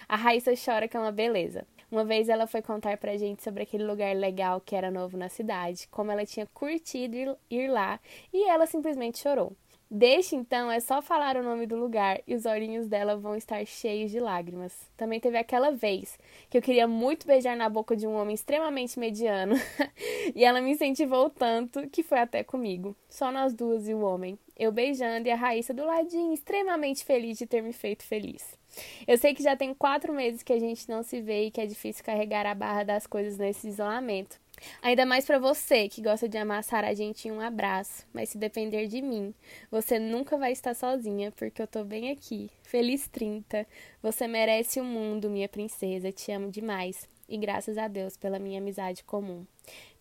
A 0.08 0.16
Raíssa 0.16 0.54
chora 0.56 0.88
que 0.88 0.96
é 0.96 1.00
uma 1.00 1.12
beleza. 1.12 1.66
Uma 1.94 2.04
vez 2.04 2.28
ela 2.28 2.48
foi 2.48 2.60
contar 2.60 2.98
pra 2.98 3.16
gente 3.18 3.44
sobre 3.44 3.62
aquele 3.62 3.84
lugar 3.84 4.16
legal 4.16 4.60
que 4.60 4.76
era 4.76 4.90
novo 4.90 5.16
na 5.16 5.30
cidade, 5.30 5.88
como 5.92 6.12
ela 6.12 6.26
tinha 6.26 6.48
curtido 6.48 7.38
ir 7.48 7.68
lá 7.68 8.00
e 8.34 8.50
ela 8.50 8.66
simplesmente 8.66 9.20
chorou. 9.20 9.56
Desde 9.92 10.36
então 10.36 10.72
é 10.72 10.80
só 10.80 11.04
falar 11.04 11.38
o 11.38 11.44
nome 11.44 11.68
do 11.68 11.76
lugar 11.76 12.20
e 12.26 12.34
os 12.34 12.48
olhinhos 12.48 12.88
dela 12.88 13.16
vão 13.16 13.36
estar 13.36 13.64
cheios 13.68 14.10
de 14.10 14.20
lágrimas. 14.20 14.76
Também 14.98 15.20
teve 15.20 15.38
aquela 15.38 15.70
vez 15.70 16.18
que 16.50 16.58
eu 16.58 16.64
queria 16.64 16.88
muito 16.88 17.28
beijar 17.28 17.56
na 17.56 17.70
boca 17.70 17.96
de 17.96 18.08
um 18.08 18.16
homem 18.16 18.34
extremamente 18.34 18.98
mediano 18.98 19.54
e 20.34 20.44
ela 20.44 20.62
me 20.62 20.72
incentivou 20.72 21.30
tanto 21.30 21.88
que 21.92 22.02
foi 22.02 22.18
até 22.18 22.44
comigo. 22.44 22.96
Só 23.08 23.32
nós 23.32 23.54
duas 23.54 23.88
e 23.88 23.94
o 23.94 24.02
homem. 24.02 24.40
Eu 24.58 24.72
beijando 24.72 25.28
e 25.28 25.32
a 25.32 25.36
Raíssa 25.36 25.76
do 25.76 25.86
ladinho, 25.86 26.34
extremamente 26.34 27.06
feliz 27.06 27.38
de 27.38 27.46
ter 27.46 27.62
me 27.62 27.72
feito 27.72 28.02
feliz. 28.02 28.63
Eu 29.08 29.18
sei 29.18 29.34
que 29.34 29.44
já 29.44 29.56
tem 29.56 29.74
quatro 29.74 30.14
meses 30.14 30.44
que 30.44 30.54
a 30.54 30.60
gente 30.60 30.90
não 30.90 31.04
se 31.04 31.22
vê 31.22 31.46
e 31.46 31.52
que 31.52 31.62
é 31.62 31.66
difícil 31.66 32.04
carregar 32.04 32.46
a 32.46 32.56
barra 32.56 32.84
das 32.84 33.06
coisas 33.08 33.38
nesse 33.38 33.68
isolamento. 33.68 34.42
Ainda 34.82 35.06
mais 35.06 35.26
para 35.26 35.40
você 35.40 35.90
que 35.90 36.02
gosta 36.02 36.28
de 36.30 36.38
amassar 36.38 36.84
a 36.84 36.94
gente 36.94 37.28
em 37.28 37.32
um 37.32 37.42
abraço, 37.42 38.06
mas 38.14 38.30
se 38.30 38.38
depender 38.38 38.88
de 38.88 39.02
mim, 39.02 39.34
você 39.70 40.00
nunca 40.00 40.38
vai 40.38 40.52
estar 40.52 40.74
sozinha, 40.74 41.32
porque 41.32 41.62
eu 41.62 41.68
tô 41.68 41.84
bem 41.84 42.12
aqui. 42.12 42.50
Feliz 42.64 43.08
30. 43.08 43.68
Você 44.02 44.28
merece 44.28 44.80
o 44.80 44.84
mundo, 44.84 45.30
minha 45.30 45.50
princesa. 45.50 46.12
Te 46.12 46.32
amo 46.32 46.52
demais. 46.52 47.10
E 47.28 47.38
graças 47.38 47.78
a 47.78 47.88
Deus 47.88 48.18
pela 48.18 48.40
minha 48.40 48.60
amizade 48.60 49.04
comum. 49.04 49.46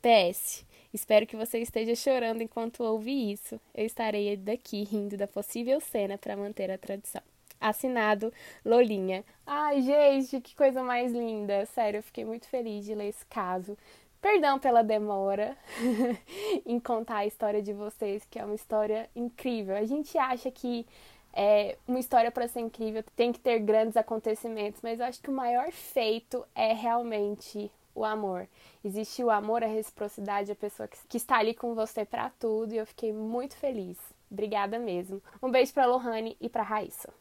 PS. 0.01 0.65
Espero 0.93 1.27
que 1.27 1.37
você 1.37 1.59
esteja 1.59 1.95
chorando 1.95 2.43
enquanto 2.43 2.83
ouve 2.83 3.33
isso. 3.33 3.59
Eu 3.75 3.87
estarei 3.87 4.37
daqui 4.37 4.85
rindo 4.85 5.17
da 5.17 5.27
possível 5.27 5.81
cena 5.81 6.19
para 6.19 6.37
manter 6.37 6.71
a 6.71 6.77
tradição. 6.77 7.32
Assinado 7.63 8.33
Lolinha. 8.65 9.25
Ai, 9.47 9.81
gente, 9.83 10.41
que 10.41 10.55
coisa 10.55 10.83
mais 10.83 11.13
linda. 11.13 11.65
Sério, 11.67 11.99
eu 11.99 12.03
fiquei 12.03 12.25
muito 12.25 12.47
feliz 12.49 12.85
de 12.85 12.95
ler 12.95 13.09
esse 13.09 13.25
caso. 13.27 13.77
Perdão 14.21 14.59
pela 14.59 14.83
demora 14.83 15.57
em 16.67 16.79
contar 16.79 17.19
a 17.19 17.27
história 17.27 17.61
de 17.61 17.73
vocês, 17.73 18.25
que 18.31 18.39
é 18.39 18.45
uma 18.45 18.55
história 18.55 19.09
incrível. 19.17 19.77
A 19.77 19.85
gente 19.85 20.17
acha 20.17 20.51
que 20.51 20.87
é, 21.33 21.77
uma 21.89 21.99
história 21.99 22.31
para 22.31 22.47
ser 22.47 22.61
incrível 22.61 23.03
tem 23.17 23.33
que 23.33 23.41
ter 23.41 23.59
grandes 23.61 23.97
acontecimentos, 23.97 24.81
mas 24.83 25.01
eu 25.01 25.07
acho 25.07 25.21
que 25.21 25.31
o 25.31 25.33
maior 25.33 25.73
feito 25.73 26.45
é 26.55 26.73
realmente 26.73 27.71
o 27.95 28.05
amor. 28.05 28.47
Existe 28.85 29.25
o 29.25 29.31
amor, 29.31 29.63
a 29.63 29.67
reciprocidade, 29.67 30.53
a 30.53 30.57
pessoa 30.57 30.89
que, 30.89 30.99
que 31.09 31.17
está 31.17 31.39
ali 31.39 31.55
com 31.55 31.75
você 31.75 32.05
para 32.05 32.31
tudo, 32.39 32.75
e 32.75 32.79
eu 32.79 32.87
fiquei 32.87 33.13
muito 33.13 33.57
feliz. 33.57 33.99
Obrigada 34.31 34.79
mesmo. 34.79 35.23
Um 35.43 35.51
beijo 35.51 35.75
para 35.75 35.87
Lohane 35.87 36.37
e 36.41 36.49
para 36.49 36.63
Raíssa. 36.63 37.13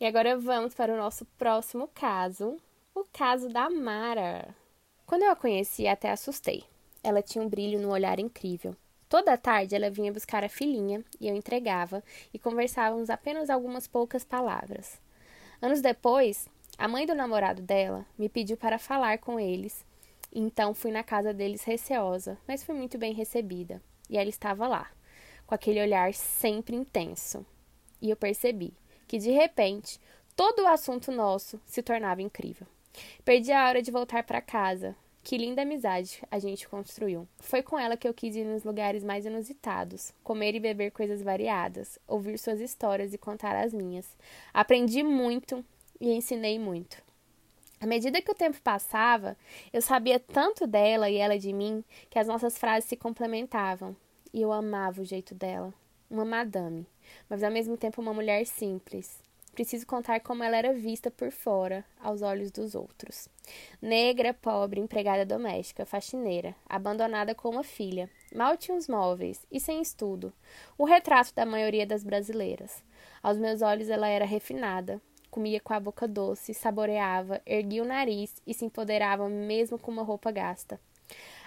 E 0.00 0.06
agora 0.06 0.38
vamos 0.38 0.74
para 0.74 0.92
o 0.92 0.96
nosso 0.96 1.24
próximo 1.38 1.88
caso, 1.94 2.56
o 2.94 3.04
caso 3.12 3.48
da 3.48 3.70
Mara. 3.70 4.54
Quando 5.06 5.22
eu 5.22 5.30
a 5.30 5.36
conheci, 5.36 5.86
até 5.86 6.10
assustei. 6.10 6.64
Ela 7.02 7.22
tinha 7.22 7.44
um 7.44 7.48
brilho 7.48 7.78
no 7.80 7.90
olhar 7.90 8.18
incrível. 8.18 8.76
Toda 9.08 9.36
tarde 9.36 9.74
ela 9.74 9.90
vinha 9.90 10.12
buscar 10.12 10.42
a 10.42 10.48
filhinha 10.48 11.04
e 11.20 11.28
eu 11.28 11.34
entregava 11.34 12.02
e 12.32 12.38
conversávamos 12.38 13.10
apenas 13.10 13.50
algumas 13.50 13.86
poucas 13.86 14.24
palavras. 14.24 14.98
Anos 15.60 15.82
depois, 15.82 16.48
a 16.78 16.88
mãe 16.88 17.06
do 17.06 17.14
namorado 17.14 17.60
dela 17.60 18.06
me 18.18 18.28
pediu 18.28 18.56
para 18.56 18.78
falar 18.78 19.18
com 19.18 19.38
eles, 19.38 19.84
então 20.32 20.72
fui 20.72 20.90
na 20.90 21.04
casa 21.04 21.34
deles 21.34 21.62
receosa, 21.62 22.38
mas 22.48 22.64
fui 22.64 22.74
muito 22.74 22.96
bem 22.96 23.12
recebida. 23.12 23.82
E 24.08 24.16
ela 24.16 24.30
estava 24.30 24.66
lá, 24.66 24.90
com 25.46 25.54
aquele 25.54 25.82
olhar 25.82 26.14
sempre 26.14 26.74
intenso. 26.74 27.44
E 28.00 28.08
eu 28.08 28.16
percebi 28.16 28.72
que 29.12 29.18
de 29.18 29.30
repente 29.30 30.00
todo 30.34 30.62
o 30.62 30.66
assunto 30.66 31.12
nosso 31.12 31.60
se 31.66 31.82
tornava 31.82 32.22
incrível. 32.22 32.66
Perdi 33.22 33.52
a 33.52 33.68
hora 33.68 33.82
de 33.82 33.90
voltar 33.90 34.22
para 34.22 34.40
casa. 34.40 34.96
Que 35.22 35.36
linda 35.36 35.60
amizade 35.60 36.22
a 36.30 36.38
gente 36.38 36.66
construiu. 36.66 37.28
Foi 37.38 37.62
com 37.62 37.78
ela 37.78 37.94
que 37.94 38.08
eu 38.08 38.14
quis 38.14 38.34
ir 38.34 38.46
nos 38.46 38.64
lugares 38.64 39.04
mais 39.04 39.26
inusitados, 39.26 40.14
comer 40.24 40.54
e 40.54 40.60
beber 40.60 40.92
coisas 40.92 41.20
variadas, 41.20 41.98
ouvir 42.08 42.38
suas 42.38 42.58
histórias 42.58 43.12
e 43.12 43.18
contar 43.18 43.54
as 43.54 43.74
minhas. 43.74 44.16
Aprendi 44.54 45.02
muito 45.02 45.62
e 46.00 46.10
ensinei 46.10 46.58
muito. 46.58 46.96
À 47.78 47.86
medida 47.86 48.22
que 48.22 48.32
o 48.32 48.34
tempo 48.34 48.62
passava, 48.62 49.36
eu 49.74 49.82
sabia 49.82 50.18
tanto 50.18 50.66
dela 50.66 51.10
e 51.10 51.16
ela 51.16 51.38
de 51.38 51.52
mim 51.52 51.84
que 52.08 52.18
as 52.18 52.28
nossas 52.28 52.56
frases 52.56 52.88
se 52.88 52.96
complementavam. 52.96 53.94
E 54.32 54.40
eu 54.40 54.50
amava 54.50 55.02
o 55.02 55.04
jeito 55.04 55.34
dela. 55.34 55.74
Uma 56.10 56.24
madame, 56.24 56.86
mas 57.28 57.42
ao 57.42 57.50
mesmo 57.50 57.76
tempo 57.76 58.00
uma 58.00 58.14
mulher 58.14 58.44
simples. 58.46 59.22
Preciso 59.54 59.86
contar 59.86 60.20
como 60.20 60.42
ela 60.42 60.56
era 60.56 60.72
vista 60.72 61.10
por 61.10 61.30
fora, 61.30 61.84
aos 62.00 62.22
olhos 62.22 62.50
dos 62.50 62.74
outros. 62.74 63.28
Negra, 63.82 64.32
pobre, 64.32 64.80
empregada 64.80 65.26
doméstica, 65.26 65.84
faxineira, 65.84 66.56
abandonada 66.66 67.34
com 67.34 67.50
uma 67.50 67.62
filha, 67.62 68.08
mal 68.34 68.56
tinha 68.56 68.76
os 68.76 68.88
móveis 68.88 69.44
e 69.50 69.60
sem 69.60 69.82
estudo. 69.82 70.32
O 70.78 70.86
retrato 70.86 71.34
da 71.34 71.44
maioria 71.44 71.86
das 71.86 72.02
brasileiras. 72.02 72.82
Aos 73.22 73.36
meus 73.36 73.60
olhos 73.60 73.90
ela 73.90 74.08
era 74.08 74.24
refinada, 74.24 75.02
comia 75.30 75.60
com 75.60 75.74
a 75.74 75.80
boca 75.80 76.08
doce, 76.08 76.54
saboreava, 76.54 77.42
erguia 77.44 77.82
o 77.82 77.86
nariz 77.86 78.34
e 78.46 78.54
se 78.54 78.64
empoderava 78.64 79.28
mesmo 79.28 79.78
com 79.78 79.90
uma 79.90 80.02
roupa 80.02 80.30
gasta. 80.30 80.80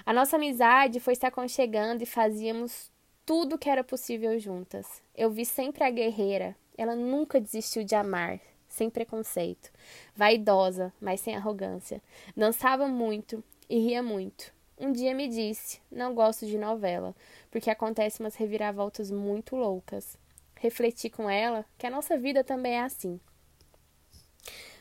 A 0.05 0.13
nossa 0.13 0.35
amizade 0.35 0.99
foi 0.99 1.15
se 1.15 1.25
aconchegando 1.25 2.03
e 2.03 2.05
fazíamos 2.05 2.91
tudo 3.25 3.57
que 3.57 3.69
era 3.69 3.83
possível 3.83 4.37
juntas. 4.39 5.01
Eu 5.15 5.31
vi 5.31 5.45
sempre 5.45 5.83
a 5.83 5.89
guerreira, 5.89 6.55
ela 6.77 6.95
nunca 6.95 7.41
desistiu 7.41 7.83
de 7.83 7.95
amar, 7.95 8.39
sem 8.67 8.89
preconceito. 8.89 9.71
Vaidosa, 10.15 10.93
mas 11.01 11.21
sem 11.21 11.35
arrogância. 11.35 12.01
Dançava 12.35 12.87
muito 12.87 13.43
e 13.69 13.79
ria 13.79 14.03
muito. 14.03 14.53
Um 14.77 14.91
dia 14.91 15.15
me 15.15 15.27
disse: 15.27 15.79
Não 15.91 16.13
gosto 16.13 16.45
de 16.45 16.57
novela, 16.57 17.15
porque 17.49 17.69
acontecem 17.69 18.23
umas 18.23 18.35
reviravoltas 18.35 19.09
muito 19.09 19.55
loucas. 19.55 20.17
Refleti 20.55 21.09
com 21.09 21.29
ela 21.29 21.65
que 21.77 21.87
a 21.87 21.91
nossa 21.91 22.17
vida 22.17 22.43
também 22.43 22.73
é 22.73 22.81
assim. 22.81 23.19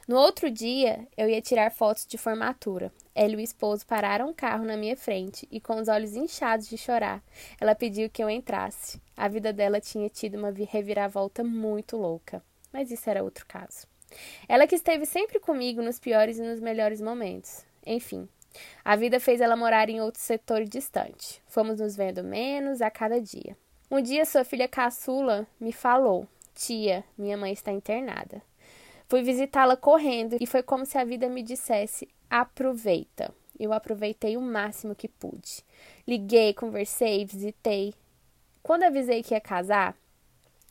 No 0.07 0.17
outro 0.17 0.51
dia, 0.51 1.09
eu 1.17 1.31
ia 1.31 1.41
tirar 1.41 1.71
fotos 1.71 2.07
de 2.07 2.19
formatura. 2.19 2.93
Ela 3.15 3.33
e 3.33 3.37
o 3.37 3.41
esposo 3.41 3.87
pararam 3.87 4.29
um 4.29 4.35
carro 4.35 4.65
na 4.65 4.77
minha 4.77 4.97
frente 4.97 5.49
e, 5.51 5.59
com 5.59 5.81
os 5.81 5.89
olhos 5.89 6.15
inchados 6.15 6.69
de 6.69 6.77
chorar, 6.77 7.23
ela 7.59 7.75
pediu 7.75 8.11
que 8.11 8.23
eu 8.23 8.29
entrasse. 8.29 9.01
A 9.17 9.29
vida 9.29 9.51
dela 9.51 9.81
tinha 9.81 10.11
tido 10.11 10.37
uma 10.37 10.51
reviravolta 10.51 11.43
muito 11.43 11.97
louca, 11.97 12.43
mas 12.71 12.91
isso 12.91 13.09
era 13.09 13.25
outro 13.25 13.47
caso. 13.47 13.87
Ela 14.47 14.67
que 14.67 14.75
esteve 14.75 15.07
sempre 15.07 15.41
comigo 15.41 15.81
nos 15.81 15.99
piores 15.99 16.39
e 16.39 16.43
nos 16.43 16.61
melhores 16.61 17.01
momentos. 17.01 17.65
Enfim, 17.87 18.29
a 18.85 18.97
vida 18.97 19.19
fez 19.19 19.41
ela 19.41 19.57
morar 19.57 19.89
em 19.89 20.03
outro 20.03 20.21
setor 20.21 20.65
distante. 20.65 21.43
Fomos 21.47 21.81
nos 21.81 21.97
vendo 21.97 22.23
menos 22.23 22.83
a 22.83 22.91
cada 22.91 23.21
dia. 23.21 23.57
Um 23.91 24.03
dia, 24.03 24.27
sua 24.27 24.45
filha 24.45 24.69
caçula 24.69 25.47
me 25.59 25.73
falou: 25.73 26.29
Tia, 26.55 27.05
minha 27.17 27.37
mãe 27.37 27.53
está 27.53 27.73
internada. 27.73 28.43
Fui 29.09 29.23
visitá-la 29.23 29.77
correndo 29.77 30.37
e 30.41 30.47
foi 30.47 30.63
como 30.63 30.87
se 30.87 30.97
a 30.97 31.05
vida 31.05 31.29
me 31.29 31.43
dissesse: 31.43 32.09
aproveita. 32.29 33.33
Eu 33.59 33.73
aproveitei 33.73 34.37
o 34.37 34.41
máximo 34.41 34.95
que 34.95 35.09
pude. 35.09 35.65
Liguei, 36.07 36.53
conversei, 36.53 37.25
visitei. 37.25 37.95
Quando 38.63 38.83
avisei 38.83 39.23
que 39.23 39.35
ia 39.35 39.41
casar 39.41 39.95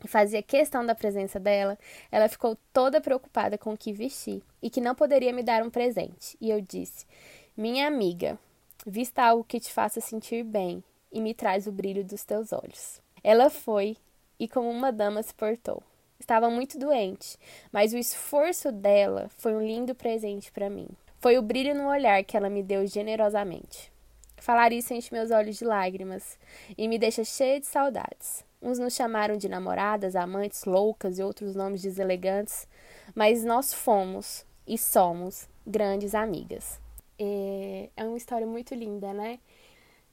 e 0.03 0.07
fazia 0.07 0.43
questão 0.43 0.85
da 0.85 0.93
presença 0.93 1.39
dela, 1.39 1.77
ela 2.11 2.27
ficou 2.27 2.57
toda 2.73 2.99
preocupada 2.99 3.57
com 3.57 3.73
o 3.73 3.77
que 3.77 3.93
vestir 3.93 4.41
e 4.61 4.69
que 4.69 4.81
não 4.81 4.93
poderia 4.93 5.31
me 5.31 5.43
dar 5.43 5.63
um 5.63 5.69
presente. 5.69 6.35
E 6.41 6.49
eu 6.49 6.59
disse: 6.59 7.05
Minha 7.55 7.87
amiga, 7.87 8.37
vista 8.85 9.23
algo 9.23 9.43
que 9.43 9.59
te 9.59 9.71
faça 9.71 10.01
sentir 10.01 10.43
bem 10.43 10.83
e 11.11 11.21
me 11.21 11.33
traz 11.33 11.67
o 11.67 11.71
brilho 11.71 12.03
dos 12.03 12.25
teus 12.25 12.51
olhos. 12.51 13.01
Ela 13.23 13.49
foi 13.49 13.95
e, 14.37 14.47
como 14.47 14.69
uma 14.69 14.91
dama, 14.91 15.23
se 15.23 15.33
portou. 15.33 15.81
Estava 16.23 16.49
muito 16.49 16.79
doente, 16.79 17.37
mas 17.69 17.91
o 17.91 17.97
esforço 17.97 18.71
dela 18.71 19.29
foi 19.35 19.53
um 19.53 19.61
lindo 19.61 19.93
presente 19.93 20.53
para 20.53 20.69
mim. 20.69 20.87
Foi 21.19 21.37
o 21.37 21.41
brilho 21.41 21.75
no 21.75 21.89
olhar 21.89 22.23
que 22.23 22.37
ela 22.37 22.49
me 22.49 22.63
deu 22.63 22.87
generosamente. 22.87 23.91
Falar 24.37 24.71
isso 24.71 24.93
enche 24.93 25.13
meus 25.13 25.31
olhos 25.31 25.57
de 25.57 25.65
lágrimas 25.65 26.39
e 26.77 26.87
me 26.87 26.97
deixa 26.97 27.25
cheia 27.25 27.59
de 27.59 27.65
saudades. 27.65 28.45
Uns 28.61 28.79
nos 28.79 28.95
chamaram 28.95 29.35
de 29.35 29.49
namoradas, 29.49 30.15
amantes, 30.15 30.63
loucas 30.63 31.19
e 31.19 31.23
outros 31.23 31.55
nomes 31.55 31.81
deselegantes, 31.81 32.69
mas 33.13 33.43
nós 33.43 33.73
fomos 33.73 34.45
e 34.65 34.77
somos 34.77 35.49
grandes 35.67 36.15
amigas. 36.15 36.79
É, 37.19 37.89
é 37.97 38.05
uma 38.05 38.15
história 38.15 38.47
muito 38.47 38.73
linda, 38.73 39.11
né? 39.11 39.39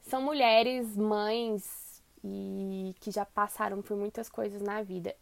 São 0.03 0.21
mulheres, 0.21 0.97
mães 0.97 2.03
e 2.25 2.97
que 2.99 3.13
já 3.13 3.25
passaram 3.25 3.81
por 3.81 3.97
muitas 3.97 4.29
coisas 4.29 4.61
na 4.61 4.83
vida. 4.83 5.15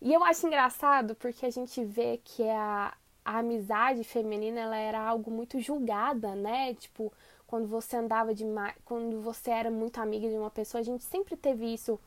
E 0.00 0.12
eu 0.12 0.24
acho 0.24 0.46
engraçado 0.46 1.14
porque 1.14 1.44
a 1.44 1.50
gente 1.50 1.84
vê 1.84 2.20
que 2.24 2.48
a, 2.48 2.94
a 3.24 3.38
amizade 3.38 4.02
feminina 4.02 4.60
ela 4.60 4.76
era 4.76 5.00
algo 5.00 5.30
muito 5.30 5.60
julgada, 5.60 6.34
né? 6.34 6.74
Tipo, 6.74 7.12
quando 7.46 7.66
você 7.66 7.96
andava 7.96 8.34
demais, 8.34 8.74
quando 8.84 9.20
você 9.20 9.50
era 9.50 9.70
muito 9.70 10.00
amiga 10.00 10.28
de 10.28 10.36
uma 10.36 10.50
pessoa, 10.50 10.80
a 10.80 10.84
gente 10.84 11.04
sempre 11.04 11.36
teve 11.36 11.66
isso, 11.72 12.00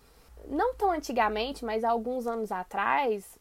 não 0.47 0.73
tão 0.75 0.91
antigamente, 0.91 1.63
mas 1.63 1.83
alguns 1.83 2.25
anos 2.25 2.51
atrás, 2.51 3.37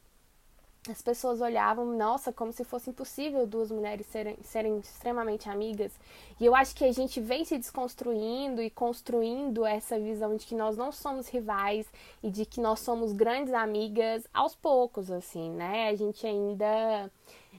as 0.91 1.01
pessoas 1.01 1.41
olhavam, 1.41 1.97
nossa, 1.97 2.33
como 2.33 2.53
se 2.53 2.65
fosse 2.65 2.91
impossível 2.91 3.47
duas 3.47 3.71
mulheres 3.71 4.05
serem, 4.07 4.37
serem 4.43 4.79
extremamente 4.79 5.49
amigas. 5.49 5.93
E 6.41 6.45
eu 6.45 6.57
acho 6.57 6.75
que 6.75 6.85
a 6.85 6.93
gente 6.93 7.21
vem 7.21 7.45
se 7.45 7.57
desconstruindo 7.57 8.61
e 8.61 8.69
construindo 8.69 9.65
essa 9.65 9.99
visão 9.99 10.37
de 10.37 10.45
que 10.45 10.57
nós 10.57 10.77
não 10.77 10.91
somos 10.91 11.29
rivais 11.29 11.87
e 12.21 12.31
de 12.31 12.45
que 12.45 12.61
nós 12.61 12.81
somos 12.81 13.13
grandes 13.13 13.55
amigas 13.55 14.27
aos 14.35 14.57
poucos, 14.57 15.09
assim, 15.09 15.51
né? 15.51 15.89
A 15.89 15.95
gente 15.95 16.27
ainda, 16.27 17.11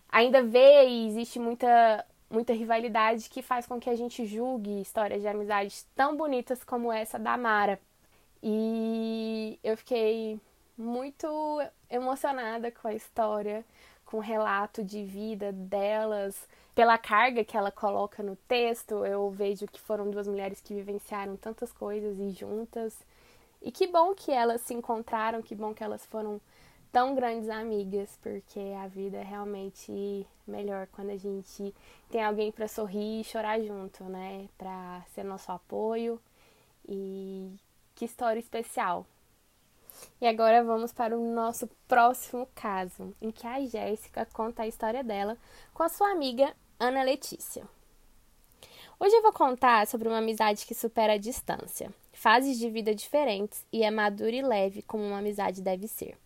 ainda 0.09 0.43
vê 0.43 0.85
e 0.89 1.07
existe 1.07 1.39
muita, 1.39 2.05
muita 2.29 2.51
rivalidade 2.51 3.29
que 3.29 3.41
faz 3.41 3.65
com 3.65 3.79
que 3.79 3.89
a 3.89 3.95
gente 3.95 4.25
julgue 4.25 4.81
histórias 4.81 5.21
de 5.21 5.27
amizades 5.29 5.87
tão 5.95 6.17
bonitas 6.17 6.61
como 6.61 6.91
essa 6.91 7.17
da 7.17 7.37
Mara. 7.37 7.79
E 8.41 9.57
eu 9.63 9.77
fiquei 9.77 10.37
muito 10.77 11.27
emocionada 11.93 12.71
com 12.71 12.87
a 12.87 12.93
história, 12.93 13.63
com 14.05 14.17
o 14.17 14.21
relato 14.21 14.83
de 14.83 15.03
vida 15.03 15.51
delas, 15.51 16.47
pela 16.73 16.97
carga 16.97 17.43
que 17.43 17.55
ela 17.55 17.71
coloca 17.71 18.23
no 18.23 18.35
texto. 18.35 19.05
Eu 19.05 19.29
vejo 19.29 19.67
que 19.67 19.79
foram 19.79 20.09
duas 20.09 20.27
mulheres 20.27 20.59
que 20.59 20.73
vivenciaram 20.73 21.37
tantas 21.37 21.71
coisas 21.71 22.17
e 22.17 22.31
juntas. 22.31 22.97
E 23.61 23.71
que 23.71 23.87
bom 23.87 24.13
que 24.15 24.31
elas 24.31 24.61
se 24.61 24.73
encontraram, 24.73 25.41
que 25.41 25.55
bom 25.55 25.73
que 25.73 25.83
elas 25.83 26.05
foram 26.05 26.41
tão 26.91 27.15
grandes 27.15 27.49
amigas, 27.49 28.19
porque 28.21 28.59
a 28.81 28.87
vida 28.87 29.17
é 29.17 29.23
realmente 29.23 30.27
melhor 30.45 30.87
quando 30.87 31.11
a 31.11 31.17
gente 31.17 31.73
tem 32.09 32.23
alguém 32.23 32.51
para 32.51 32.67
sorrir 32.67 33.21
e 33.21 33.23
chorar 33.23 33.59
junto, 33.61 34.03
né? 34.05 34.49
Para 34.57 35.01
ser 35.13 35.23
nosso 35.23 35.51
apoio. 35.51 36.19
E 36.87 37.55
que 37.95 38.05
história 38.05 38.39
especial 38.39 39.05
e 40.21 40.27
agora 40.27 40.63
vamos 40.63 40.91
para 40.91 41.17
o 41.17 41.33
nosso 41.33 41.69
próximo 41.87 42.47
caso, 42.55 43.13
em 43.21 43.31
que 43.31 43.45
a 43.45 43.63
Jéssica 43.65 44.27
conta 44.33 44.63
a 44.63 44.67
história 44.67 45.03
dela 45.03 45.37
com 45.73 45.83
a 45.83 45.89
sua 45.89 46.11
amiga 46.11 46.53
Ana 46.79 47.03
Letícia. 47.03 47.63
Hoje 48.99 49.15
eu 49.15 49.21
vou 49.21 49.33
contar 49.33 49.85
sobre 49.87 50.07
uma 50.07 50.19
amizade 50.19 50.65
que 50.65 50.73
supera 50.73 51.13
a 51.13 51.17
distância, 51.17 51.93
fases 52.11 52.57
de 52.57 52.69
vida 52.69 52.95
diferentes 52.95 53.65
e 53.71 53.83
é 53.83 53.91
madura 53.91 54.35
e 54.35 54.41
leve 54.41 54.81
como 54.81 55.03
uma 55.03 55.19
amizade 55.19 55.61
deve 55.61 55.87
ser. 55.87 56.17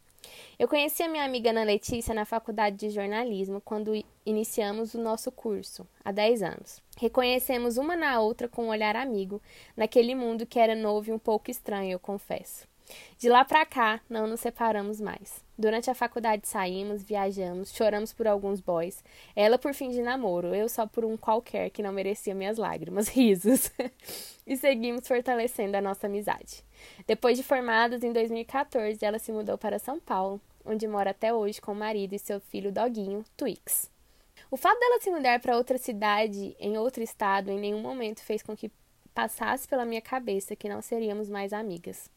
Eu 0.59 0.67
conheci 0.67 1.03
a 1.03 1.09
minha 1.09 1.23
amiga 1.23 1.51
Ana 1.51 1.63
Letícia 1.63 2.13
na 2.13 2.25
faculdade 2.25 2.75
de 2.77 2.89
jornalismo 2.89 3.61
quando 3.61 3.93
iniciamos 4.25 4.93
o 4.93 5.01
nosso 5.01 5.31
curso, 5.31 5.87
há 6.03 6.11
10 6.11 6.43
anos. 6.43 6.81
Reconhecemos 6.97 7.77
uma 7.77 7.95
na 7.95 8.19
outra 8.19 8.47
com 8.47 8.65
um 8.65 8.69
olhar 8.69 8.95
amigo, 8.95 9.41
naquele 9.75 10.15
mundo 10.15 10.45
que 10.45 10.59
era 10.59 10.75
novo 10.75 11.09
e 11.09 11.13
um 11.13 11.19
pouco 11.19 11.51
estranho, 11.51 11.91
eu 11.91 11.99
confesso. 11.99 12.67
De 13.17 13.29
lá 13.29 13.43
para 13.43 13.65
cá, 13.65 13.99
não 14.09 14.27
nos 14.27 14.39
separamos 14.39 15.01
mais. 15.01 15.43
Durante 15.57 15.89
a 15.89 15.95
faculdade 15.95 16.47
saímos, 16.47 17.01
viajamos, 17.01 17.73
choramos 17.73 18.13
por 18.13 18.27
alguns 18.27 18.61
boys. 18.61 19.03
Ela 19.35 19.57
por 19.57 19.73
fim 19.73 19.89
de 19.89 20.01
namoro, 20.01 20.53
eu 20.53 20.69
só 20.69 20.85
por 20.85 21.03
um 21.03 21.17
qualquer 21.17 21.71
que 21.71 21.81
não 21.81 21.91
merecia 21.91 22.35
minhas 22.35 22.57
lágrimas, 22.57 23.07
risos. 23.09 23.71
e 24.45 24.55
seguimos 24.55 25.07
fortalecendo 25.07 25.75
a 25.75 25.81
nossa 25.81 26.05
amizade. 26.05 26.63
Depois 27.07 27.37
de 27.37 27.43
formadas 27.43 28.03
em 28.03 28.13
2014, 28.13 29.03
ela 29.03 29.17
se 29.17 29.31
mudou 29.31 29.57
para 29.57 29.79
São 29.79 29.99
Paulo, 29.99 30.39
onde 30.63 30.87
mora 30.87 31.09
até 31.09 31.33
hoje 31.33 31.59
com 31.59 31.71
o 31.71 31.75
marido 31.75 32.13
e 32.13 32.19
seu 32.19 32.39
filho 32.39 32.71
doguinho, 32.71 33.25
Twix. 33.35 33.89
O 34.51 34.57
fato 34.57 34.79
dela 34.79 35.01
se 35.01 35.09
mudar 35.09 35.39
para 35.39 35.57
outra 35.57 35.77
cidade, 35.77 36.55
em 36.59 36.77
outro 36.77 37.01
estado, 37.01 37.49
em 37.49 37.59
nenhum 37.59 37.81
momento 37.81 38.21
fez 38.21 38.43
com 38.43 38.55
que 38.55 38.71
passasse 39.13 39.67
pela 39.67 39.85
minha 39.85 40.01
cabeça 40.01 40.55
que 40.55 40.69
não 40.69 40.81
seríamos 40.81 41.27
mais 41.27 41.51
amigas. 41.51 42.09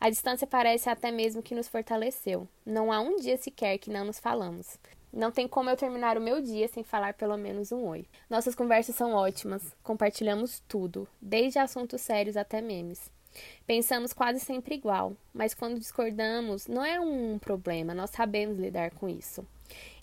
A 0.00 0.10
distância 0.10 0.46
parece 0.46 0.88
até 0.88 1.10
mesmo 1.10 1.42
que 1.42 1.54
nos 1.54 1.68
fortaleceu. 1.68 2.48
Não 2.64 2.92
há 2.92 3.00
um 3.00 3.16
dia 3.16 3.36
sequer 3.36 3.78
que 3.78 3.90
não 3.90 4.04
nos 4.04 4.18
falamos. 4.18 4.78
Não 5.12 5.30
tem 5.30 5.48
como 5.48 5.70
eu 5.70 5.76
terminar 5.76 6.18
o 6.18 6.20
meu 6.20 6.42
dia 6.42 6.68
sem 6.68 6.84
falar 6.84 7.14
pelo 7.14 7.36
menos 7.36 7.72
um 7.72 7.84
oi. 7.86 8.04
Nossas 8.28 8.54
conversas 8.54 8.94
são 8.94 9.14
ótimas, 9.14 9.74
compartilhamos 9.82 10.62
tudo, 10.68 11.08
desde 11.20 11.58
assuntos 11.58 12.02
sérios 12.02 12.36
até 12.36 12.60
memes. 12.60 13.10
Pensamos 13.66 14.12
quase 14.12 14.40
sempre 14.40 14.74
igual, 14.74 15.16
mas 15.32 15.54
quando 15.54 15.78
discordamos, 15.78 16.66
não 16.66 16.84
é 16.84 17.00
um 17.00 17.38
problema, 17.38 17.94
nós 17.94 18.10
sabemos 18.10 18.58
lidar 18.58 18.90
com 18.92 19.08
isso. 19.08 19.46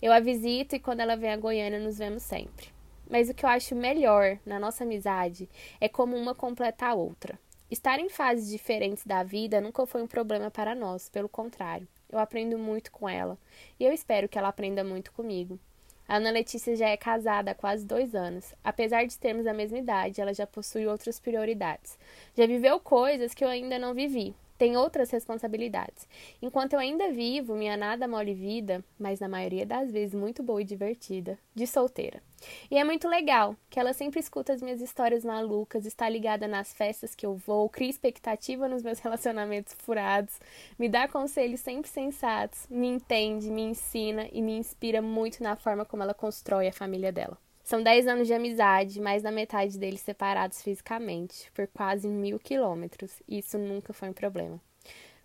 Eu 0.00 0.12
a 0.12 0.20
visito 0.20 0.76
e 0.76 0.80
quando 0.80 1.00
ela 1.00 1.16
vem 1.16 1.30
a 1.30 1.36
Goiânia 1.36 1.78
nos 1.78 1.98
vemos 1.98 2.22
sempre. 2.22 2.68
Mas 3.08 3.28
o 3.28 3.34
que 3.34 3.44
eu 3.44 3.50
acho 3.50 3.74
melhor 3.74 4.38
na 4.44 4.58
nossa 4.58 4.84
amizade 4.84 5.48
é 5.80 5.88
como 5.88 6.16
uma 6.16 6.34
completa 6.34 6.86
a 6.86 6.94
outra. 6.94 7.38
Estar 7.74 7.98
em 7.98 8.08
fases 8.08 8.48
diferentes 8.48 9.04
da 9.04 9.24
vida 9.24 9.60
nunca 9.60 9.84
foi 9.84 10.00
um 10.00 10.06
problema 10.06 10.48
para 10.48 10.76
nós, 10.76 11.08
pelo 11.08 11.28
contrário. 11.28 11.88
Eu 12.08 12.20
aprendo 12.20 12.56
muito 12.56 12.92
com 12.92 13.08
ela 13.08 13.36
e 13.80 13.84
eu 13.84 13.92
espero 13.92 14.28
que 14.28 14.38
ela 14.38 14.46
aprenda 14.46 14.84
muito 14.84 15.10
comigo. 15.10 15.58
A 16.06 16.18
Ana 16.18 16.30
Letícia 16.30 16.76
já 16.76 16.88
é 16.88 16.96
casada 16.96 17.50
há 17.50 17.54
quase 17.54 17.84
dois 17.84 18.14
anos. 18.14 18.54
Apesar 18.62 19.04
de 19.04 19.18
termos 19.18 19.44
a 19.44 19.52
mesma 19.52 19.76
idade, 19.76 20.20
ela 20.20 20.32
já 20.32 20.46
possui 20.46 20.86
outras 20.86 21.18
prioridades. 21.18 21.98
Já 22.36 22.46
viveu 22.46 22.78
coisas 22.78 23.34
que 23.34 23.44
eu 23.44 23.48
ainda 23.48 23.76
não 23.76 23.92
vivi, 23.92 24.36
tem 24.56 24.76
outras 24.76 25.10
responsabilidades. 25.10 26.06
Enquanto 26.40 26.74
eu 26.74 26.78
ainda 26.78 27.10
vivo 27.10 27.54
minha 27.54 27.76
nada 27.76 28.06
mole 28.06 28.34
vida, 28.34 28.84
mas 28.98 29.20
na 29.20 29.28
maioria 29.28 29.66
das 29.66 29.90
vezes 29.90 30.14
muito 30.14 30.42
boa 30.42 30.62
e 30.62 30.64
divertida, 30.64 31.38
de 31.54 31.66
solteira. 31.66 32.22
E 32.70 32.78
é 32.78 32.84
muito 32.84 33.08
legal 33.08 33.56
que 33.70 33.80
ela 33.80 33.92
sempre 33.92 34.20
escuta 34.20 34.52
as 34.52 34.62
minhas 34.62 34.80
histórias 34.80 35.24
malucas, 35.24 35.86
está 35.86 36.08
ligada 36.08 36.46
nas 36.46 36.72
festas 36.72 37.14
que 37.14 37.24
eu 37.26 37.34
vou, 37.34 37.68
cria 37.68 37.90
expectativa 37.90 38.68
nos 38.68 38.82
meus 38.82 38.98
relacionamentos 39.00 39.74
furados, 39.78 40.38
me 40.78 40.88
dá 40.88 41.08
conselhos 41.08 41.60
sempre 41.60 41.90
sensatos, 41.90 42.66
me 42.68 42.86
entende, 42.86 43.50
me 43.50 43.62
ensina 43.62 44.28
e 44.32 44.42
me 44.42 44.56
inspira 44.56 45.00
muito 45.00 45.42
na 45.42 45.56
forma 45.56 45.84
como 45.84 46.02
ela 46.02 46.14
constrói 46.14 46.68
a 46.68 46.72
família 46.72 47.12
dela. 47.12 47.38
São 47.64 47.82
10 47.82 48.06
anos 48.06 48.26
de 48.26 48.34
amizade, 48.34 49.00
mais 49.00 49.22
da 49.22 49.30
metade 49.30 49.78
deles 49.78 50.02
separados 50.02 50.60
fisicamente, 50.60 51.50
por 51.52 51.66
quase 51.66 52.06
mil 52.06 52.38
quilômetros. 52.38 53.22
Isso 53.26 53.56
nunca 53.56 53.94
foi 53.94 54.10
um 54.10 54.12
problema. 54.12 54.60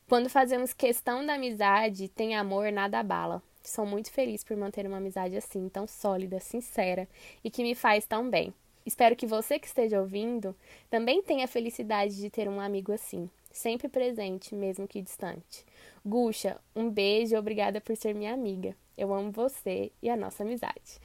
Quando 0.08 0.30
fazemos 0.30 0.72
questão 0.72 1.26
da 1.26 1.34
amizade, 1.34 2.08
tem 2.08 2.38
amor, 2.38 2.72
nada 2.72 2.98
abala. 2.98 3.44
Sou 3.62 3.86
muito 3.86 4.10
feliz 4.10 4.42
por 4.42 4.56
manter 4.56 4.88
uma 4.88 4.98
amizade 4.98 5.36
assim, 5.36 5.68
tão 5.68 5.86
sólida, 5.86 6.40
sincera 6.40 7.10
e 7.44 7.52
que 7.52 7.62
me 7.62 7.76
faz 7.76 8.06
tão 8.06 8.30
bem. 8.30 8.54
Espero 8.86 9.18
que 9.18 9.28
você 9.28 9.60
que 9.60 9.68
esteja 9.68 10.00
ouvindo 10.00 10.56
também 10.90 11.22
tenha 11.22 11.44
a 11.44 11.48
felicidade 11.48 12.16
de 12.16 12.30
ter 12.30 12.48
um 12.48 12.62
amigo 12.62 12.94
assim, 12.94 13.30
sempre 13.52 13.90
presente, 13.90 14.56
mesmo 14.56 14.88
que 14.88 15.02
distante. 15.02 15.66
Guxa, 16.06 16.58
um 16.74 16.90
beijo 16.90 17.36
e 17.36 17.38
obrigada 17.38 17.82
por 17.82 17.98
ser 17.98 18.16
minha 18.16 18.34
amiga. 18.34 18.74
Eu 18.98 19.14
amo 19.14 19.30
você 19.30 19.92
e 20.02 20.10
a 20.10 20.16
nossa 20.16 20.44
amizade. 20.44 21.02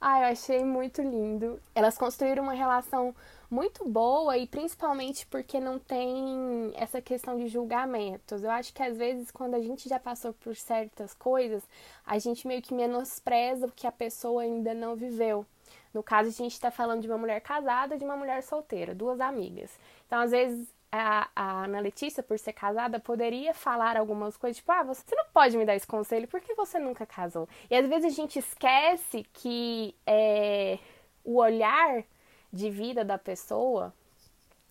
Ah, 0.00 0.20
eu 0.20 0.26
achei 0.32 0.64
muito 0.64 1.02
lindo. 1.02 1.60
Elas 1.74 1.98
construíram 1.98 2.42
uma 2.42 2.54
relação 2.54 3.14
muito 3.50 3.86
boa 3.86 4.38
e 4.38 4.46
principalmente 4.46 5.26
porque 5.26 5.60
não 5.60 5.78
tem 5.78 6.72
essa 6.74 7.02
questão 7.02 7.36
de 7.36 7.48
julgamentos. 7.48 8.42
Eu 8.42 8.50
acho 8.50 8.72
que 8.72 8.82
às 8.82 8.96
vezes 8.96 9.30
quando 9.30 9.54
a 9.54 9.60
gente 9.60 9.88
já 9.88 9.98
passou 9.98 10.32
por 10.32 10.56
certas 10.56 11.12
coisas, 11.12 11.62
a 12.06 12.18
gente 12.18 12.46
meio 12.46 12.62
que 12.62 12.72
menospreza 12.72 13.66
o 13.66 13.72
que 13.72 13.86
a 13.86 13.92
pessoa 13.92 14.42
ainda 14.42 14.72
não 14.72 14.96
viveu. 14.96 15.44
No 15.92 16.02
caso, 16.02 16.28
a 16.28 16.32
gente 16.32 16.52
está 16.52 16.70
falando 16.70 17.02
de 17.02 17.08
uma 17.08 17.18
mulher 17.18 17.40
casada 17.40 17.98
de 17.98 18.04
uma 18.04 18.16
mulher 18.16 18.42
solteira, 18.42 18.94
duas 18.94 19.20
amigas. 19.20 19.70
Então, 20.06 20.20
às 20.20 20.30
vezes, 20.30 20.68
a, 20.92 21.28
a 21.34 21.64
Ana 21.64 21.80
Letícia, 21.80 22.22
por 22.22 22.38
ser 22.38 22.52
casada, 22.52 22.98
poderia 22.98 23.54
falar 23.54 23.96
algumas 23.96 24.36
coisas, 24.36 24.56
tipo, 24.56 24.72
ah, 24.72 24.82
você 24.82 25.04
não 25.14 25.26
pode 25.32 25.56
me 25.56 25.64
dar 25.64 25.76
esse 25.76 25.86
conselho 25.86 26.26
porque 26.28 26.54
você 26.54 26.78
nunca 26.78 27.06
casou. 27.06 27.48
E 27.70 27.76
às 27.76 27.88
vezes 27.88 28.12
a 28.12 28.14
gente 28.14 28.38
esquece 28.38 29.24
que 29.32 29.94
é, 30.06 30.78
o 31.24 31.36
olhar 31.36 32.04
de 32.52 32.70
vida 32.70 33.04
da 33.04 33.16
pessoa 33.18 33.94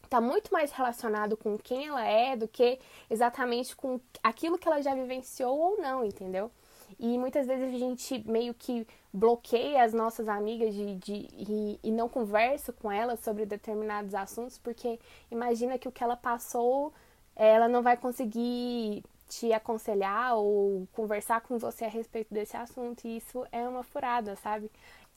está 0.03 0.19
muito 0.19 0.51
mais 0.51 0.71
relacionado 0.71 1.37
com 1.37 1.57
quem 1.57 1.87
ela 1.87 2.03
é 2.05 2.35
do 2.35 2.47
que 2.47 2.79
exatamente 3.09 3.75
com 3.75 3.99
aquilo 4.23 4.57
que 4.57 4.67
ela 4.67 4.81
já 4.81 4.93
vivenciou 4.95 5.57
ou 5.57 5.77
não, 5.81 6.03
entendeu? 6.03 6.51
E 6.97 7.17
muitas 7.17 7.47
vezes 7.47 7.73
a 7.73 7.77
gente 7.77 8.23
meio 8.29 8.53
que 8.53 8.87
bloqueia 9.13 9.83
as 9.83 9.93
nossas 9.93 10.27
amigas 10.27 10.73
de, 10.73 10.95
de, 10.95 11.13
e, 11.13 11.79
e 11.83 11.91
não 11.91 12.09
conversa 12.09 12.71
com 12.73 12.91
elas 12.91 13.19
sobre 13.19 13.45
determinados 13.45 14.13
assuntos, 14.15 14.57
porque 14.57 14.99
imagina 15.31 15.77
que 15.77 15.87
o 15.87 15.91
que 15.91 16.03
ela 16.03 16.15
passou, 16.17 16.93
ela 17.35 17.67
não 17.67 17.81
vai 17.81 17.97
conseguir 17.97 19.03
te 19.27 19.53
aconselhar 19.53 20.35
ou 20.35 20.87
conversar 20.93 21.41
com 21.41 21.57
você 21.57 21.85
a 21.85 21.89
respeito 21.89 22.33
desse 22.33 22.57
assunto. 22.57 23.05
E 23.05 23.17
isso 23.17 23.45
é 23.51 23.67
uma 23.67 23.83
furada, 23.83 24.35
sabe? 24.37 24.71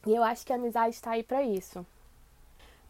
E 0.06 0.14
eu 0.14 0.22
acho 0.22 0.44
que 0.44 0.52
a 0.52 0.56
amizade 0.56 0.94
está 0.94 1.12
aí 1.12 1.22
para 1.22 1.42
isso 1.42 1.86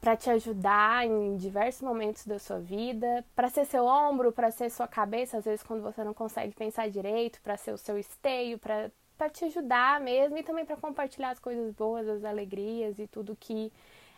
para 0.03 0.17
te 0.17 0.29
ajudar 0.31 1.07
em 1.07 1.37
diversos 1.37 1.81
momentos 1.81 2.27
da 2.27 2.37
sua 2.37 2.59
vida, 2.59 3.25
para 3.37 3.49
ser 3.49 3.65
seu 3.65 3.87
ombro, 3.87 4.33
para 4.33 4.51
ser 4.51 4.69
sua 4.69 4.89
cabeça, 4.89 5.39
às 5.39 5.45
vezes 5.45 5.63
quando 5.63 5.81
você 5.81 6.03
não 6.03 6.13
consegue 6.13 6.53
pensar 6.57 6.91
direito, 6.91 7.41
para 7.41 7.57
ser 7.57 7.71
o 7.71 7.79
seu 7.79 7.97
esteio, 7.97 8.59
para 8.59 8.91
te 9.31 9.45
ajudar 9.45 10.01
mesmo 10.01 10.37
e 10.37 10.43
também 10.43 10.67
para 10.67 10.77
compartilhar 10.77 11.31
as 11.31 11.39
coisas 11.39 11.73
boas, 11.73 12.09
as 12.09 12.25
alegrias 12.25 12.99
e 12.99 13.07
tudo 13.07 13.37
que 13.39 13.73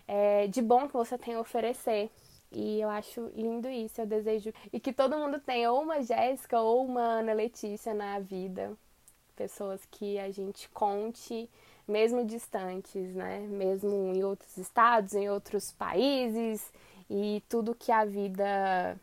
é, 0.08 0.46
de 0.46 0.62
bom 0.62 0.88
que 0.88 0.94
você 0.94 1.18
tem 1.18 1.34
a 1.34 1.40
oferecer. 1.40 2.10
E 2.50 2.80
eu 2.80 2.88
acho 2.88 3.30
lindo 3.34 3.68
isso, 3.68 4.00
eu 4.00 4.06
desejo 4.06 4.54
e 4.72 4.80
que 4.80 4.90
todo 4.92 5.18
mundo 5.18 5.38
tenha 5.38 5.70
ou 5.70 5.82
uma 5.82 6.00
Jéssica 6.00 6.58
ou 6.58 6.86
uma 6.86 7.18
Ana 7.18 7.34
Letícia 7.34 7.92
na 7.92 8.18
vida, 8.20 8.72
pessoas 9.36 9.84
que 9.90 10.18
a 10.18 10.30
gente 10.30 10.66
conte 10.70 11.50
mesmo 11.86 12.24
distantes, 12.24 13.14
né? 13.14 13.40
Mesmo 13.40 14.12
em 14.14 14.24
outros 14.24 14.56
estados, 14.56 15.14
em 15.14 15.28
outros 15.28 15.72
países 15.72 16.72
e 17.08 17.42
tudo 17.48 17.74
que 17.74 17.92
a 17.92 18.04
vida 18.04 18.98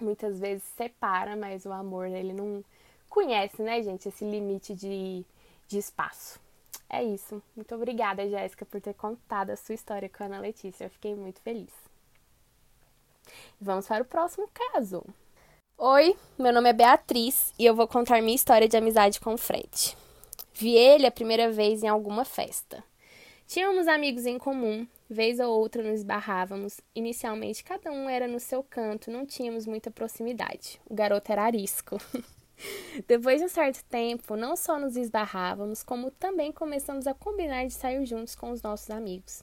muitas 0.00 0.38
vezes 0.38 0.64
separa, 0.76 1.36
mas 1.36 1.66
o 1.66 1.72
amor 1.72 2.06
ele 2.06 2.32
não 2.32 2.64
conhece, 3.08 3.60
né, 3.60 3.82
gente, 3.82 4.08
esse 4.08 4.24
limite 4.24 4.74
de, 4.74 5.24
de 5.68 5.78
espaço. 5.78 6.40
É 6.88 7.02
isso. 7.04 7.42
Muito 7.54 7.74
obrigada, 7.74 8.28
Jéssica, 8.28 8.64
por 8.64 8.80
ter 8.80 8.94
contado 8.94 9.50
a 9.50 9.56
sua 9.56 9.74
história 9.74 10.08
com 10.08 10.22
a 10.22 10.26
Ana 10.26 10.40
Letícia. 10.40 10.84
Eu 10.84 10.90
fiquei 10.90 11.14
muito 11.14 11.40
feliz. 11.40 11.70
Vamos 13.60 13.86
para 13.86 14.02
o 14.02 14.06
próximo 14.06 14.48
caso. 14.52 15.04
Oi, 15.78 16.16
meu 16.38 16.52
nome 16.52 16.68
é 16.68 16.72
Beatriz 16.72 17.54
e 17.58 17.64
eu 17.64 17.74
vou 17.74 17.86
contar 17.86 18.20
minha 18.20 18.34
história 18.34 18.68
de 18.68 18.76
amizade 18.76 19.20
com 19.20 19.34
o 19.34 19.38
Fred. 19.38 19.96
Vi 20.60 20.76
ele 20.76 21.06
a 21.06 21.10
primeira 21.10 21.50
vez 21.50 21.82
em 21.82 21.88
alguma 21.88 22.22
festa. 22.22 22.84
Tínhamos 23.46 23.88
amigos 23.88 24.26
em 24.26 24.36
comum, 24.36 24.86
vez 25.08 25.40
ou 25.40 25.58
outra 25.58 25.82
nos 25.82 26.00
esbarrávamos. 26.00 26.82
Inicialmente, 26.94 27.64
cada 27.64 27.90
um 27.90 28.10
era 28.10 28.28
no 28.28 28.38
seu 28.38 28.62
canto, 28.62 29.10
não 29.10 29.24
tínhamos 29.24 29.64
muita 29.64 29.90
proximidade. 29.90 30.78
O 30.84 30.94
garoto 30.94 31.32
era 31.32 31.44
arisco. 31.44 31.96
Depois 33.08 33.40
de 33.40 33.46
um 33.46 33.48
certo 33.48 33.82
tempo, 33.84 34.36
não 34.36 34.54
só 34.54 34.78
nos 34.78 34.98
esbarrávamos, 34.98 35.82
como 35.82 36.10
também 36.10 36.52
começamos 36.52 37.06
a 37.06 37.14
combinar 37.14 37.66
de 37.66 37.72
sair 37.72 38.04
juntos 38.04 38.34
com 38.34 38.50
os 38.50 38.60
nossos 38.60 38.90
amigos. 38.90 39.42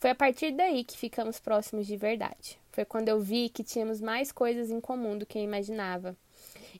Foi 0.00 0.10
a 0.10 0.16
partir 0.16 0.50
daí 0.50 0.82
que 0.82 0.98
ficamos 0.98 1.38
próximos 1.38 1.86
de 1.86 1.96
verdade. 1.96 2.58
Foi 2.72 2.84
quando 2.84 3.08
eu 3.08 3.20
vi 3.20 3.50
que 3.50 3.62
tínhamos 3.62 4.00
mais 4.00 4.32
coisas 4.32 4.68
em 4.68 4.80
comum 4.80 5.16
do 5.16 5.26
que 5.26 5.38
eu 5.38 5.44
imaginava. 5.44 6.16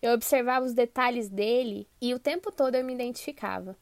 Eu 0.02 0.12
observava 0.12 0.64
os 0.64 0.72
detalhes 0.72 1.28
dele 1.28 1.86
e 2.00 2.14
o 2.14 2.18
tempo 2.18 2.50
todo 2.50 2.74
eu 2.74 2.84
me 2.84 2.94
identificava. 2.94 3.76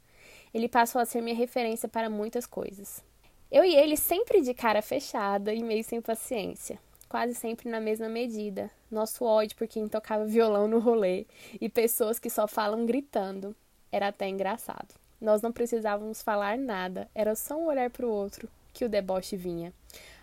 Ele 0.53 0.69
passou 0.69 1.01
a 1.01 1.05
ser 1.05 1.21
minha 1.21 1.37
referência 1.37 1.88
para 1.88 2.11
muitas 2.11 2.45
coisas. 2.45 3.05
Eu 3.51 3.64
e 3.64 3.75
ele 3.75 3.97
sempre 3.97 4.41
de 4.41 4.53
cara 4.53 4.83
fechada 4.83 5.55
e 5.55 5.62
meio 5.62 5.85
sem 5.85 6.03
paciência, 6.03 6.79
quase 7.09 7.35
sempre 7.35 7.69
na 7.69 7.81
mesma 7.81 8.09
medida. 8.09 8.71
Nosso 8.91 9.25
ódio 9.25 9.57
por 9.57 9.69
quem 9.69 9.88
tocava 9.88 10.27
violão 10.27 10.67
no 10.67 10.81
rolê 10.81 11.25
e 11.61 11.69
pessoas 11.69 12.19
que 12.19 12.29
só 12.29 12.49
falam 12.49 12.85
gritando. 12.85 13.55
Era 13.93 14.09
até 14.09 14.29
engraçado. 14.29 14.95
Nós 15.21 15.41
não 15.41 15.53
precisávamos 15.53 16.21
falar 16.21 16.59
nada, 16.59 17.09
era 17.14 17.35
só 17.35 17.57
um 17.57 17.67
olhar 17.67 17.91
para 17.91 18.07
o 18.07 18.11
outro 18.11 18.49
que 18.73 18.85
o 18.85 18.88
deboche 18.88 19.37
vinha. 19.37 19.73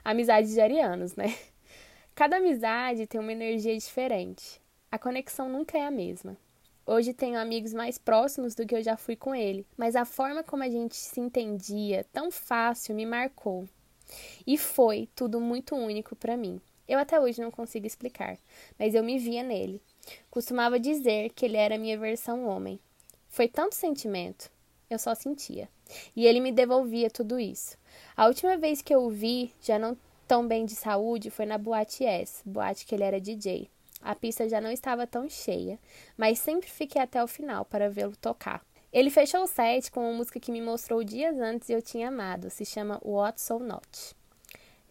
Amizade 0.04 0.54
de 0.54 0.60
arianos, 0.60 1.16
né? 1.16 1.36
Cada 2.14 2.38
amizade 2.38 3.08
tem 3.08 3.20
uma 3.20 3.32
energia 3.32 3.78
diferente 3.78 4.62
a 4.96 5.00
conexão 5.00 5.50
nunca 5.50 5.78
é 5.78 5.86
a 5.86 5.92
mesma. 5.92 6.38
Hoje 6.86 7.14
tenho 7.14 7.38
amigos 7.38 7.74
mais 7.74 7.98
próximos 7.98 8.56
do 8.56 8.66
que 8.66 8.74
eu 8.74 8.82
já 8.82 8.96
fui 8.96 9.18
com 9.18 9.36
ele, 9.36 9.68
mas 9.76 9.94
a 9.94 10.06
forma 10.06 10.42
como 10.42 10.64
a 10.64 10.70
gente 10.70 10.96
se 10.96 11.20
entendia 11.20 12.06
tão 12.14 12.32
fácil 12.32 12.96
me 12.96 13.06
marcou. 13.06 13.68
E 14.48 14.58
foi 14.58 15.10
tudo 15.14 15.42
muito 15.42 15.76
único 15.76 16.16
para 16.16 16.38
mim. 16.38 16.62
Eu 16.88 16.98
até 16.98 17.20
hoje 17.20 17.42
não 17.42 17.52
consigo 17.52 17.86
explicar, 17.86 18.38
mas 18.80 18.96
eu 18.96 19.04
me 19.04 19.20
via 19.20 19.44
nele. 19.44 19.82
Costumava 20.30 20.80
dizer 20.80 21.32
que 21.32 21.44
ele 21.44 21.58
era 21.58 21.78
minha 21.78 21.98
versão 21.98 22.46
homem. 22.46 22.80
Foi 23.28 23.50
tanto 23.50 23.76
sentimento, 23.76 24.50
eu 24.90 24.98
só 24.98 25.14
sentia. 25.14 25.68
E 26.16 26.26
ele 26.26 26.40
me 26.40 26.54
devolvia 26.54 27.10
tudo 27.10 27.38
isso. 27.38 27.78
A 28.16 28.28
última 28.28 28.56
vez 28.56 28.82
que 28.82 28.96
eu 28.96 29.04
o 29.04 29.10
vi, 29.10 29.52
já 29.62 29.78
não 29.78 29.98
tão 30.26 30.48
bem 30.48 30.66
de 30.66 30.74
saúde, 30.74 31.30
foi 31.30 31.46
na 31.46 31.58
Boate 31.58 32.06
S, 32.06 32.42
boate 32.46 32.86
que 32.86 32.96
ele 32.96 33.04
era 33.04 33.20
DJ. 33.20 33.70
A 34.06 34.14
pista 34.14 34.48
já 34.48 34.62
não 34.62 34.70
estava 34.70 35.08
tão 35.08 35.28
cheia, 35.28 35.80
mas 36.16 36.38
sempre 36.38 36.70
fiquei 36.70 37.02
até 37.02 37.24
o 37.24 37.28
final 37.28 37.66
para 37.66 37.90
vê-lo 37.90 38.16
tocar. 38.16 38.64
Ele 38.94 39.10
fechou 39.10 39.42
o 39.42 39.48
set 39.48 39.92
com 39.92 40.02
uma 40.02 40.16
música 40.16 40.40
que 40.40 40.52
me 40.52 40.62
mostrou 40.62 41.04
dias 41.04 41.36
antes 41.40 41.70
e 41.70 41.74
eu 41.74 41.82
tinha 41.82 42.10
amado, 42.10 42.52
se 42.52 42.64
chama 42.64 43.02
What 43.04 43.42
So 43.42 43.58
Not. 43.58 44.16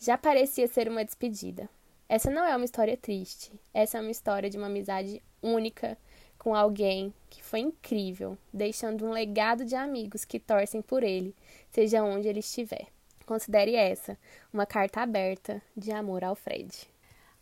Já 0.00 0.18
parecia 0.18 0.66
ser 0.66 0.88
uma 0.88 1.04
despedida. 1.04 1.70
Essa 2.08 2.28
não 2.28 2.44
é 2.44 2.56
uma 2.56 2.64
história 2.64 2.96
triste, 2.96 3.52
essa 3.72 3.98
é 3.98 4.00
uma 4.00 4.10
história 4.10 4.50
de 4.50 4.58
uma 4.58 4.66
amizade 4.66 5.22
única, 5.40 5.96
com 6.36 6.52
alguém 6.52 7.14
que 7.30 7.40
foi 7.40 7.60
incrível, 7.60 8.36
deixando 8.52 9.06
um 9.06 9.12
legado 9.12 9.64
de 9.64 9.76
amigos 9.76 10.24
que 10.24 10.40
torcem 10.40 10.82
por 10.82 11.04
ele, 11.04 11.32
seja 11.70 12.02
onde 12.02 12.26
ele 12.26 12.40
estiver. 12.40 12.88
Considere 13.24 13.76
essa 13.76 14.18
uma 14.52 14.66
carta 14.66 15.02
aberta 15.02 15.62
de 15.76 15.92
amor 15.92 16.24
ao 16.24 16.34
Fred. 16.34 16.92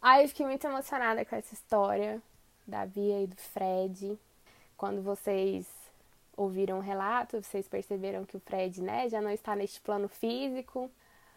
Ai, 0.04 0.24
eu 0.24 0.28
fiquei 0.28 0.44
muito 0.44 0.66
emocionada 0.66 1.24
com 1.24 1.36
essa 1.36 1.54
história 1.54 2.20
da 2.66 2.84
Bia 2.84 3.22
e 3.22 3.26
do 3.28 3.36
Fred. 3.36 4.18
Quando 4.76 5.00
vocês 5.00 5.64
ouviram 6.36 6.78
o 6.78 6.80
relato, 6.80 7.40
vocês 7.40 7.68
perceberam 7.68 8.24
que 8.24 8.36
o 8.36 8.40
Fred, 8.40 8.82
né, 8.82 9.08
já 9.08 9.20
não 9.20 9.30
está 9.30 9.54
neste 9.54 9.80
plano 9.80 10.08
físico. 10.08 10.90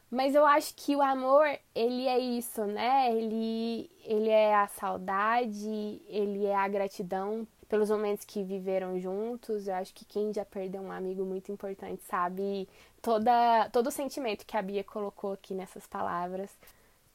Mas 0.10 0.34
eu 0.34 0.44
acho 0.48 0.74
que 0.76 0.96
o 0.96 1.02
amor, 1.04 1.46
ele 1.76 2.08
é 2.08 2.18
isso, 2.18 2.66
né? 2.66 3.16
Ele, 3.16 3.88
ele 4.04 4.30
é 4.30 4.56
a 4.56 4.68
saudade, 4.68 6.02
ele 6.08 6.46
é 6.48 6.56
a 6.56 6.68
gratidão 6.68 7.48
pelos 7.70 7.92
momentos 7.92 8.26
que 8.26 8.44
viveram 8.44 9.00
juntos. 9.00 9.68
Eu 9.68 9.76
acho 9.76 9.94
que 9.94 10.06
quem 10.06 10.34
já 10.34 10.44
perdeu 10.44 10.82
um 10.82 10.92
amigo 10.92 11.24
muito 11.24 11.52
importante 11.52 12.02
sabe 12.04 12.68
toda, 13.00 13.70
todo 13.72 13.88
o 13.88 13.92
sentimento 13.92 14.44
que 14.44 14.58
a 14.58 14.62
Bia 14.64 14.84
colocou 14.84 15.34
aqui 15.34 15.54
nessas 15.54 15.86
palavras. 15.86 16.50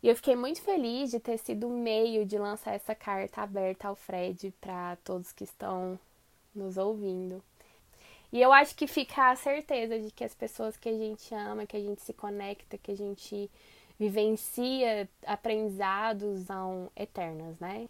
E 0.03 0.09
eu 0.09 0.17
fiquei 0.17 0.35
muito 0.35 0.63
feliz 0.63 1.11
de 1.11 1.21
ter 1.21 1.39
sido 1.39 1.69
o 1.69 1.71
meio 1.71 2.25
de 2.25 2.39
lançar 2.39 2.73
essa 2.75 2.95
carta 2.95 3.43
aberta 3.43 3.89
ao 3.89 3.95
Fred 3.95 4.53
para 4.61 4.97
todos 5.05 5.33
que 5.33 5.45
estão 5.45 5.99
nos 6.55 6.79
ouvindo. 6.79 7.43
E 8.33 8.41
eu 8.41 8.53
acho 8.53 8.75
que 8.75 8.87
fica 8.87 9.31
a 9.31 9.37
certeza 9.37 9.99
de 9.99 10.11
que 10.11 10.25
as 10.25 10.35
pessoas 10.35 10.77
que 10.77 10.89
a 10.89 10.97
gente 10.97 11.35
ama, 11.35 11.67
que 11.67 11.77
a 11.77 11.81
gente 11.81 12.01
se 12.01 12.13
conecta, 12.13 12.79
que 12.79 12.93
a 12.93 12.97
gente 12.97 13.51
vivencia 13.99 15.09
aprendizados 15.27 16.47
são 16.47 16.91
eternas, 16.97 17.59
né? 17.59 17.89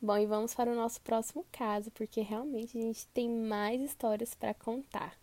Bom, 0.00 0.18
e 0.18 0.26
vamos 0.26 0.52
para 0.52 0.70
o 0.70 0.74
nosso 0.74 1.00
próximo 1.00 1.46
caso, 1.52 1.90
porque 1.92 2.20
realmente 2.20 2.76
a 2.76 2.80
gente 2.80 3.06
tem 3.08 3.30
mais 3.30 3.80
histórias 3.80 4.34
para 4.34 4.52
contar. 4.52 5.16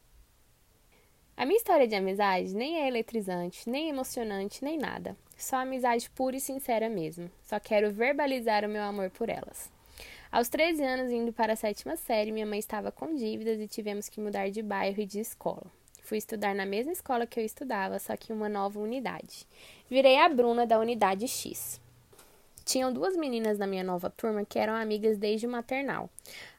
A 1.40 1.46
minha 1.46 1.56
história 1.56 1.88
de 1.88 1.96
amizade 1.96 2.54
nem 2.54 2.82
é 2.82 2.88
eletrizante, 2.90 3.70
nem 3.70 3.88
emocionante, 3.88 4.62
nem 4.62 4.78
nada. 4.78 5.16
Só 5.38 5.56
amizade 5.56 6.10
pura 6.10 6.36
e 6.36 6.40
sincera 6.42 6.90
mesmo. 6.90 7.32
Só 7.44 7.58
quero 7.62 7.94
verbalizar 7.94 8.66
o 8.66 8.68
meu 8.68 8.84
amor 8.84 9.10
por 9.10 9.30
elas. 9.30 9.72
Aos 10.30 10.50
13 10.50 10.84
anos, 10.84 11.10
indo 11.10 11.32
para 11.32 11.54
a 11.54 11.56
sétima 11.56 11.96
série, 11.96 12.34
minha 12.34 12.46
mãe 12.46 12.60
estava 12.60 12.92
com 12.92 13.16
dívidas 13.16 13.58
e 13.62 13.70
tivemos 13.70 14.10
que 14.10 14.20
mudar 14.20 14.50
de 14.50 14.62
bairro 14.62 15.00
e 15.00 15.06
de 15.06 15.22
escola. 15.22 15.68
Fui 16.04 16.18
estudar 16.18 16.54
na 16.54 16.66
mesma 16.66 16.92
escola 16.92 17.26
que 17.26 17.40
eu 17.40 17.46
estudava, 17.46 18.00
só 18.00 18.18
que 18.18 18.34
em 18.34 18.36
uma 18.36 18.50
nova 18.50 18.78
unidade. 18.78 19.48
Virei 19.90 20.18
a 20.18 20.28
Bruna 20.28 20.68
da 20.68 20.78
unidade 20.78 21.26
X. 21.26 21.80
Tinham 22.66 22.92
duas 22.92 23.16
meninas 23.16 23.58
na 23.58 23.66
minha 23.66 23.84
nova 23.86 24.10
turma 24.10 24.44
que 24.44 24.60
eram 24.60 24.76
amigas 24.76 25.18
desde 25.18 25.48
o 25.48 25.50
maternal, 25.50 26.10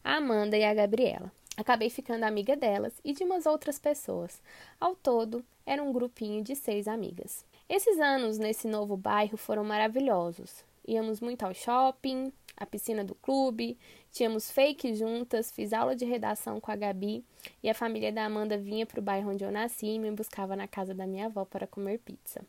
a 0.03 0.15
Amanda 0.15 0.57
e 0.57 0.65
a 0.65 0.73
Gabriela. 0.73 1.31
Acabei 1.61 1.91
ficando 1.91 2.25
amiga 2.25 2.57
delas 2.57 2.95
e 3.05 3.13
de 3.13 3.23
umas 3.23 3.45
outras 3.45 3.79
pessoas. 3.79 4.41
Ao 4.81 4.97
todo, 4.97 5.45
era 5.67 5.83
um 5.83 5.93
grupinho 5.93 6.43
de 6.43 6.57
seis 6.57 6.89
amigas. 6.89 7.45
Esses 7.69 8.01
anos 8.01 8.39
nesse 8.39 8.67
novo 8.67 8.97
bairro 8.97 9.37
foram 9.37 9.63
maravilhosos. 9.63 10.65
Íamos 10.89 11.21
muito 11.21 11.43
ao 11.43 11.53
shopping, 11.53 12.33
à 12.57 12.65
piscina 12.65 13.05
do 13.05 13.15
clube, 13.15 13.77
tínhamos 14.11 14.51
fake 14.51 14.95
juntas, 14.95 15.53
fiz 15.53 15.75
aula 15.75 15.95
de 15.95 16.07
redação 16.07 16.59
com 16.63 16.73
a 16.73 16.77
Gabi 16.77 17.23
e 17.63 17.69
a 17.69 17.75
família 17.75 18.11
da 18.11 18.25
Amanda 18.25 18.57
vinha 18.57 18.87
para 18.87 18.99
o 18.99 19.03
bairro 19.03 19.31
onde 19.31 19.45
eu 19.45 19.53
nasci 19.53 19.85
e 19.85 19.99
me 19.99 20.11
buscava 20.13 20.57
na 20.57 20.67
casa 20.67 20.95
da 20.95 21.07
minha 21.07 21.27
avó 21.27 21.45
para 21.45 21.67
comer 21.67 21.99
pizza. 21.99 22.41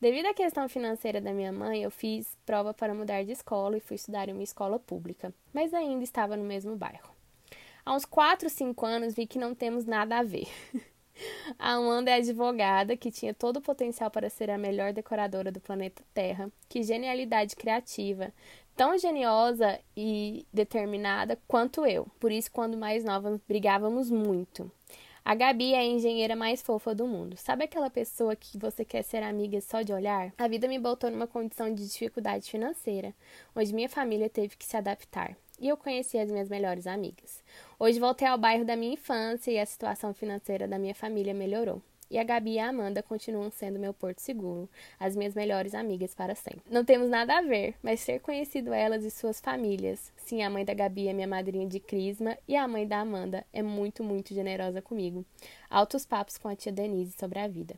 Devido 0.00 0.26
à 0.26 0.34
questão 0.34 0.68
financeira 0.68 1.20
da 1.20 1.32
minha 1.32 1.52
mãe, 1.52 1.84
eu 1.84 1.90
fiz 1.92 2.36
prova 2.44 2.74
para 2.74 2.92
mudar 2.92 3.22
de 3.22 3.30
escola 3.30 3.76
e 3.76 3.80
fui 3.80 3.94
estudar 3.94 4.28
em 4.28 4.32
uma 4.32 4.42
escola 4.42 4.76
pública, 4.76 5.32
mas 5.54 5.72
ainda 5.72 6.02
estava 6.02 6.36
no 6.36 6.42
mesmo 6.42 6.74
bairro. 6.74 7.19
Há 7.84 7.94
uns 7.94 8.04
4, 8.04 8.48
5 8.48 8.86
anos 8.86 9.14
vi 9.14 9.26
que 9.26 9.38
não 9.38 9.54
temos 9.54 9.84
nada 9.84 10.18
a 10.18 10.22
ver. 10.22 10.48
A 11.58 11.72
Amanda 11.72 12.10
é 12.10 12.14
advogada 12.14 12.96
que 12.96 13.10
tinha 13.10 13.34
todo 13.34 13.58
o 13.58 13.62
potencial 13.62 14.10
para 14.10 14.30
ser 14.30 14.50
a 14.50 14.56
melhor 14.56 14.92
decoradora 14.92 15.52
do 15.52 15.60
planeta 15.60 16.02
Terra. 16.14 16.50
Que 16.68 16.82
genialidade 16.82 17.56
criativa, 17.56 18.32
tão 18.74 18.96
geniosa 18.96 19.78
e 19.96 20.46
determinada 20.52 21.38
quanto 21.46 21.84
eu. 21.84 22.06
Por 22.18 22.32
isso, 22.32 22.50
quando 22.50 22.76
mais 22.76 23.04
novas, 23.04 23.38
brigávamos 23.46 24.10
muito. 24.10 24.70
A 25.22 25.34
Gabi 25.34 25.74
é 25.74 25.78
a 25.78 25.84
engenheira 25.84 26.34
mais 26.34 26.62
fofa 26.62 26.94
do 26.94 27.06
mundo. 27.06 27.36
Sabe 27.36 27.64
aquela 27.64 27.90
pessoa 27.90 28.34
que 28.34 28.56
você 28.56 28.84
quer 28.84 29.02
ser 29.02 29.22
amiga 29.22 29.60
só 29.60 29.82
de 29.82 29.92
olhar? 29.92 30.32
A 30.38 30.48
vida 30.48 30.66
me 30.66 30.78
botou 30.78 31.10
numa 31.10 31.26
condição 31.26 31.72
de 31.72 31.86
dificuldade 31.86 32.50
financeira, 32.50 33.14
onde 33.54 33.74
minha 33.74 33.88
família 33.88 34.30
teve 34.30 34.56
que 34.56 34.64
se 34.64 34.78
adaptar 34.78 35.36
e 35.60 35.68
eu 35.68 35.76
conheci 35.76 36.18
as 36.18 36.30
minhas 36.30 36.48
melhores 36.48 36.86
amigas. 36.86 37.42
Hoje 37.78 38.00
voltei 38.00 38.26
ao 38.26 38.38
bairro 38.38 38.64
da 38.64 38.74
minha 38.74 38.94
infância 38.94 39.50
e 39.50 39.58
a 39.58 39.66
situação 39.66 40.14
financeira 40.14 40.66
da 40.66 40.78
minha 40.78 40.94
família 40.94 41.34
melhorou. 41.34 41.82
E 42.10 42.18
a 42.18 42.24
Gabi 42.24 42.54
e 42.54 42.58
a 42.58 42.68
Amanda 42.68 43.04
continuam 43.04 43.52
sendo 43.52 43.78
meu 43.78 43.94
porto 43.94 44.18
seguro, 44.18 44.68
as 44.98 45.14
minhas 45.14 45.32
melhores 45.32 45.74
amigas 45.74 46.12
para 46.12 46.34
sempre. 46.34 46.62
Não 46.68 46.84
temos 46.84 47.08
nada 47.08 47.38
a 47.38 47.42
ver, 47.42 47.76
mas 47.80 48.04
ter 48.04 48.18
conhecido 48.18 48.72
elas 48.72 49.04
e 49.04 49.12
suas 49.12 49.38
famílias. 49.38 50.12
Sim, 50.16 50.42
a 50.42 50.50
mãe 50.50 50.64
da 50.64 50.74
Gabi 50.74 51.06
é 51.06 51.12
minha 51.12 51.28
madrinha 51.28 51.68
de 51.68 51.78
crisma 51.78 52.36
e 52.48 52.56
a 52.56 52.66
mãe 52.66 52.84
da 52.84 52.98
Amanda 52.98 53.46
é 53.52 53.62
muito, 53.62 54.02
muito 54.02 54.34
generosa 54.34 54.82
comigo. 54.82 55.24
Altos 55.68 56.04
papos 56.04 56.36
com 56.36 56.48
a 56.48 56.56
tia 56.56 56.72
Denise 56.72 57.14
sobre 57.16 57.38
a 57.38 57.46
vida. 57.46 57.76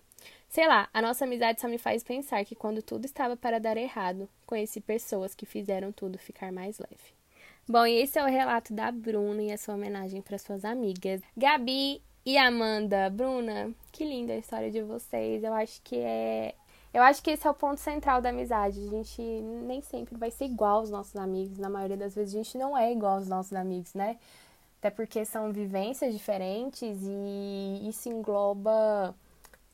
Sei 0.49 0.67
lá, 0.67 0.89
a 0.95 1.03
nossa 1.03 1.27
amizade 1.27 1.61
só 1.61 1.69
me 1.69 1.77
faz 1.77 2.03
pensar 2.03 2.43
que 2.47 2.55
quando 2.55 2.81
tudo 2.81 3.05
estava 3.05 3.37
para 3.37 3.61
dar 3.61 3.77
errado, 3.77 4.27
conheci 4.47 4.81
pessoas 4.81 5.35
que 5.35 5.45
fizeram 5.45 5.93
tudo 5.93 6.17
ficar 6.17 6.51
mais 6.51 6.79
leve. 6.79 7.22
Bom, 7.69 7.87
esse 7.87 8.19
é 8.19 8.25
o 8.25 8.29
relato 8.29 8.75
da 8.75 8.91
Bruna 8.91 9.43
e 9.43 9.53
a 9.53 9.57
sua 9.57 9.75
homenagem 9.75 10.21
para 10.21 10.37
suas 10.37 10.65
amigas. 10.65 11.23
Gabi 11.37 12.03
e 12.27 12.37
Amanda, 12.37 13.09
Bruna, 13.09 13.73
que 13.93 14.05
linda 14.05 14.33
a 14.33 14.39
história 14.39 14.71
de 14.71 14.83
vocês. 14.83 15.45
Eu 15.45 15.55
acho 15.55 15.81
que 15.83 15.97
é 15.97 16.55
eu 16.93 17.03
acho 17.03 17.23
que 17.23 17.31
esse 17.31 17.47
é 17.47 17.51
o 17.51 17.55
ponto 17.55 17.81
central 17.81 18.21
da 18.21 18.29
amizade. 18.29 18.81
A 18.81 18.91
gente 18.91 19.23
nem 19.23 19.81
sempre 19.81 20.17
vai 20.17 20.31
ser 20.31 20.45
igual 20.45 20.79
aos 20.79 20.91
nossos 20.91 21.17
amigos. 21.17 21.57
Na 21.57 21.71
maioria 21.71 21.97
das 21.97 22.15
vezes 22.15 22.35
a 22.35 22.39
gente 22.39 22.59
não 22.59 22.77
é 22.77 22.93
igual 22.93 23.15
aos 23.15 23.29
nossos 23.29 23.53
amigos, 23.55 23.95
né? 23.95 24.19
Até 24.79 24.91
porque 24.91 25.25
são 25.25 25.53
vivências 25.53 26.13
diferentes 26.13 26.99
e 27.03 27.89
isso 27.89 28.09
engloba 28.09 29.15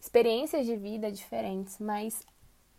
experiências 0.00 0.66
de 0.66 0.76
vida 0.76 1.10
diferentes. 1.10 1.78
Mas 1.80 2.24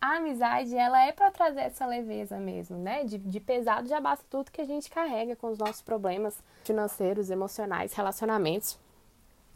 a 0.00 0.16
amizade, 0.16 0.74
ela 0.74 1.04
é 1.04 1.12
para 1.12 1.30
trazer 1.30 1.60
essa 1.60 1.84
leveza 1.84 2.38
mesmo, 2.38 2.78
né? 2.78 3.04
De, 3.04 3.18
de 3.18 3.40
pesado 3.40 3.86
já 3.86 4.00
basta 4.00 4.24
tudo 4.30 4.50
que 4.50 4.60
a 4.60 4.64
gente 4.64 4.90
carrega 4.90 5.36
com 5.36 5.48
os 5.48 5.58
nossos 5.58 5.82
problemas 5.82 6.42
financeiros, 6.64 7.30
emocionais, 7.30 7.92
relacionamentos. 7.92 8.78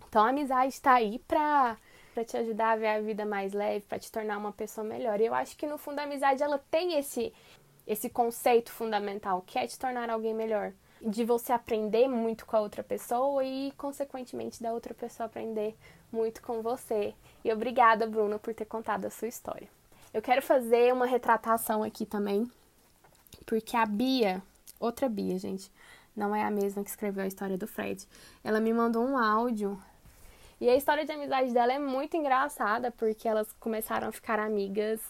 Então 0.09 0.23
a 0.23 0.29
amizade 0.29 0.75
está 0.75 0.95
aí 0.95 1.19
para 1.19 1.77
te 2.27 2.37
ajudar 2.37 2.73
a 2.73 2.77
ver 2.77 2.89
a 2.89 3.01
vida 3.01 3.25
mais 3.25 3.53
leve, 3.53 3.87
para 3.89 3.99
te 3.99 4.13
tornar 4.13 4.37
uma 4.37 4.53
pessoa 4.53 4.87
melhor. 4.87 5.19
E 5.21 5.27
eu 5.27 5.35
acho 5.35 5.57
que 5.57 5.67
no 5.67 5.79
fundo 5.79 5.99
a 5.99 6.03
amizade 6.03 6.43
ela 6.43 6.59
tem 6.71 6.99
esse 6.99 7.33
esse 7.87 8.09
conceito 8.09 8.73
fundamental, 8.73 9.43
que 9.47 9.59
é 9.59 9.67
te 9.67 9.79
tornar 9.79 10.09
alguém 10.09 10.33
melhor, 10.33 10.73
de 11.03 11.23
você 11.23 11.53
aprender 11.53 12.09
muito 12.09 12.47
com 12.47 12.57
a 12.57 12.61
outra 12.61 12.83
pessoa 12.83 13.45
e 13.45 13.73
consequentemente 13.73 14.63
da 14.63 14.73
outra 14.73 14.95
pessoa 14.95 15.27
aprender 15.27 15.77
muito 16.11 16.41
com 16.41 16.63
você. 16.63 17.15
E 17.45 17.53
obrigada, 17.53 18.07
Bruna, 18.07 18.39
por 18.39 18.55
ter 18.55 18.65
contado 18.65 19.05
a 19.05 19.11
sua 19.11 19.29
história. 19.29 19.69
Eu 20.15 20.23
quero 20.23 20.41
fazer 20.41 20.93
uma 20.93 21.07
retratação 21.07 21.83
aqui 21.83 22.07
também, 22.07 22.49
porque 23.45 23.77
a 23.77 23.85
Bia, 23.85 24.41
outra 24.79 25.09
Bia, 25.09 25.37
gente, 25.41 25.69
não 26.15 26.33
é 26.33 26.45
a 26.45 26.53
mesma 26.53 26.85
que 26.85 26.91
escreveu 26.91 27.25
a 27.25 27.27
história 27.27 27.59
do 27.59 27.67
Fred. 27.67 28.07
Ela 28.45 28.61
me 28.61 28.73
mandou 28.73 29.05
um 29.05 29.19
áudio 29.19 29.77
e 30.61 30.69
a 30.69 30.77
história 30.77 31.05
de 31.05 31.11
amizade 31.11 31.53
dela 31.53 31.73
é 31.73 31.81
muito 31.81 32.17
engraçada, 32.17 32.93
porque 32.93 33.27
elas 33.27 33.53
começaram 33.59 34.07
a 34.07 34.13
ficar 34.13 34.39
amigas 34.39 35.01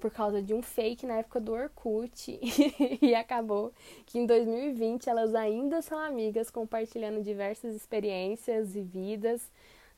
por 0.00 0.10
causa 0.10 0.42
de 0.42 0.52
um 0.52 0.60
fake 0.60 1.06
na 1.06 1.18
época 1.18 1.40
do 1.40 1.52
Orkut. 1.52 2.40
e 3.00 3.14
acabou 3.14 3.72
que 4.04 4.18
em 4.18 4.26
2020 4.26 5.08
elas 5.08 5.32
ainda 5.36 5.80
são 5.80 5.96
amigas, 5.96 6.50
compartilhando 6.50 7.22
diversas 7.22 7.76
experiências 7.76 8.74
e 8.74 8.82
vidas, 8.82 9.48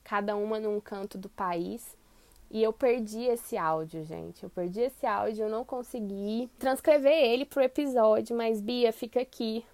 cada 0.03 0.35
uma 0.35 0.59
num 0.59 0.79
canto 0.79 1.17
do 1.17 1.27
país. 1.27 1.96
E 2.49 2.63
eu 2.63 2.71
perdi 2.71 3.23
esse 3.23 3.57
áudio, 3.57 4.03
gente. 4.03 4.43
Eu 4.43 4.49
perdi 4.49 4.81
esse 4.81 5.05
áudio, 5.05 5.45
eu 5.45 5.49
não 5.49 5.65
consegui 5.65 6.49
transcrever 6.57 7.11
ele 7.13 7.45
pro 7.45 7.61
episódio, 7.61 8.35
mas 8.35 8.61
Bia, 8.61 8.93
fica 8.93 9.21
aqui 9.21 9.65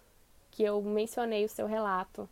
que 0.50 0.64
eu 0.64 0.82
mencionei 0.82 1.46
o 1.46 1.50
seu 1.50 1.68
relato 1.68 2.28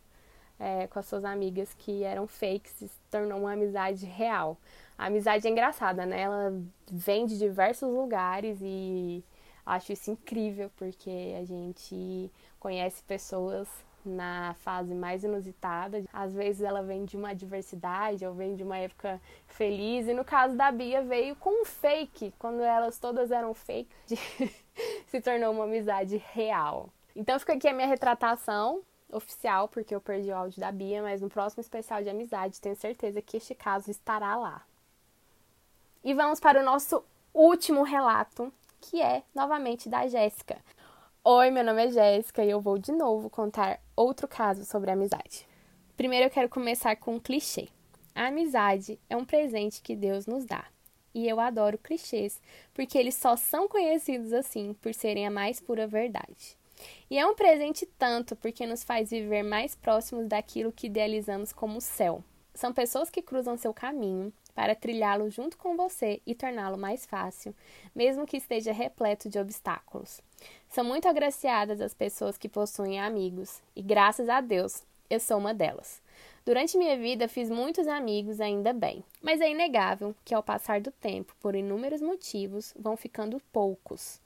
é, 0.58 0.86
com 0.86 0.98
as 0.98 1.06
suas 1.06 1.24
amigas 1.24 1.74
que 1.74 2.04
eram 2.04 2.26
fakes 2.26 2.72
se 2.72 2.90
tornou 3.10 3.40
uma 3.40 3.52
amizade 3.52 4.06
real. 4.06 4.56
A 4.96 5.06
amizade 5.06 5.46
é 5.46 5.50
engraçada, 5.50 6.06
né? 6.06 6.20
Ela 6.22 6.52
vem 6.90 7.26
de 7.26 7.36
diversos 7.36 7.92
lugares 7.92 8.58
e 8.62 9.24
acho 9.66 9.92
isso 9.92 10.10
incrível 10.10 10.70
porque 10.76 11.34
a 11.40 11.44
gente 11.44 12.30
conhece 12.60 13.02
pessoas 13.02 13.68
na 14.04 14.54
fase 14.58 14.94
mais 14.94 15.24
inusitada. 15.24 16.02
Às 16.12 16.32
vezes 16.34 16.62
ela 16.62 16.82
vem 16.82 17.04
de 17.04 17.16
uma 17.16 17.34
diversidade 17.34 18.26
ou 18.26 18.34
vem 18.34 18.54
de 18.54 18.62
uma 18.62 18.78
época 18.78 19.20
feliz. 19.46 20.08
E 20.08 20.14
no 20.14 20.24
caso 20.24 20.56
da 20.56 20.70
Bia 20.70 21.02
veio 21.02 21.36
com 21.36 21.62
um 21.62 21.64
fake, 21.64 22.32
quando 22.38 22.60
elas 22.60 22.98
todas 22.98 23.30
eram 23.30 23.54
fake, 23.54 23.90
se 25.06 25.20
tornou 25.20 25.52
uma 25.52 25.64
amizade 25.64 26.16
real. 26.32 26.88
Então 27.14 27.38
fica 27.38 27.52
aqui 27.52 27.68
a 27.68 27.72
minha 27.72 27.86
retratação 27.86 28.82
oficial, 29.10 29.68
porque 29.68 29.94
eu 29.94 30.00
perdi 30.00 30.30
o 30.30 30.36
áudio 30.36 30.60
da 30.60 30.72
Bia, 30.72 31.02
mas 31.02 31.20
no 31.20 31.28
próximo 31.28 31.60
especial 31.60 32.02
de 32.02 32.08
amizade 32.08 32.60
tenho 32.60 32.74
certeza 32.74 33.20
que 33.20 33.36
este 33.36 33.54
caso 33.54 33.90
estará 33.90 34.34
lá. 34.36 34.62
E 36.02 36.14
vamos 36.14 36.40
para 36.40 36.60
o 36.60 36.64
nosso 36.64 37.04
último 37.32 37.82
relato, 37.82 38.52
que 38.80 39.00
é 39.00 39.22
novamente 39.34 39.88
da 39.88 40.06
Jéssica. 40.06 40.58
Oi, 41.24 41.50
meu 41.52 41.62
nome 41.62 41.86
é 41.86 41.90
Jéssica 41.90 42.44
e 42.44 42.50
eu 42.50 42.60
vou 42.60 42.76
de 42.76 42.90
novo 42.90 43.30
contar 43.30 43.78
outro 44.02 44.26
caso 44.28 44.64
sobre 44.64 44.90
amizade. 44.90 45.46
Primeiro 45.96 46.26
eu 46.26 46.30
quero 46.30 46.48
começar 46.48 46.96
com 46.96 47.16
um 47.16 47.20
clichê. 47.20 47.68
A 48.14 48.26
amizade 48.26 48.98
é 49.08 49.16
um 49.16 49.24
presente 49.24 49.80
que 49.82 49.96
Deus 49.96 50.26
nos 50.26 50.44
dá. 50.44 50.66
E 51.14 51.28
eu 51.28 51.38
adoro 51.38 51.78
clichês, 51.78 52.40
porque 52.72 52.96
eles 52.96 53.14
só 53.14 53.36
são 53.36 53.68
conhecidos 53.68 54.32
assim 54.32 54.74
por 54.80 54.94
serem 54.94 55.26
a 55.26 55.30
mais 55.30 55.60
pura 55.60 55.86
verdade. 55.86 56.56
E 57.10 57.18
é 57.18 57.26
um 57.26 57.34
presente 57.34 57.86
tanto 57.98 58.34
porque 58.34 58.66
nos 58.66 58.82
faz 58.82 59.10
viver 59.10 59.42
mais 59.42 59.74
próximos 59.74 60.26
daquilo 60.26 60.72
que 60.72 60.86
idealizamos 60.86 61.52
como 61.52 61.78
o 61.78 61.82
céu. 61.82 62.24
São 62.54 62.72
pessoas 62.72 63.08
que 63.08 63.22
cruzam 63.22 63.56
seu 63.56 63.72
caminho 63.72 64.32
para 64.54 64.74
trilhá-lo 64.74 65.30
junto 65.30 65.56
com 65.56 65.76
você 65.76 66.20
e 66.26 66.34
torná-lo 66.34 66.78
mais 66.78 67.06
fácil, 67.06 67.54
mesmo 67.94 68.26
que 68.26 68.36
esteja 68.36 68.72
repleto 68.72 69.28
de 69.28 69.38
obstáculos. 69.38 70.20
São 70.68 70.84
muito 70.84 71.08
agraciadas 71.08 71.80
as 71.80 71.94
pessoas 71.94 72.36
que 72.36 72.48
possuem 72.48 73.00
amigos, 73.00 73.62
e 73.74 73.82
graças 73.82 74.28
a 74.28 74.40
Deus, 74.40 74.82
eu 75.08 75.20
sou 75.20 75.38
uma 75.38 75.54
delas. 75.54 76.00
Durante 76.44 76.76
minha 76.76 76.96
vida 76.96 77.28
fiz 77.28 77.48
muitos 77.48 77.86
amigos, 77.86 78.40
ainda 78.40 78.72
bem, 78.72 79.04
mas 79.22 79.40
é 79.40 79.50
inegável 79.50 80.14
que 80.24 80.34
ao 80.34 80.42
passar 80.42 80.80
do 80.80 80.90
tempo, 80.90 81.34
por 81.40 81.54
inúmeros 81.54 82.02
motivos, 82.02 82.74
vão 82.78 82.96
ficando 82.96 83.40
poucos 83.52 84.20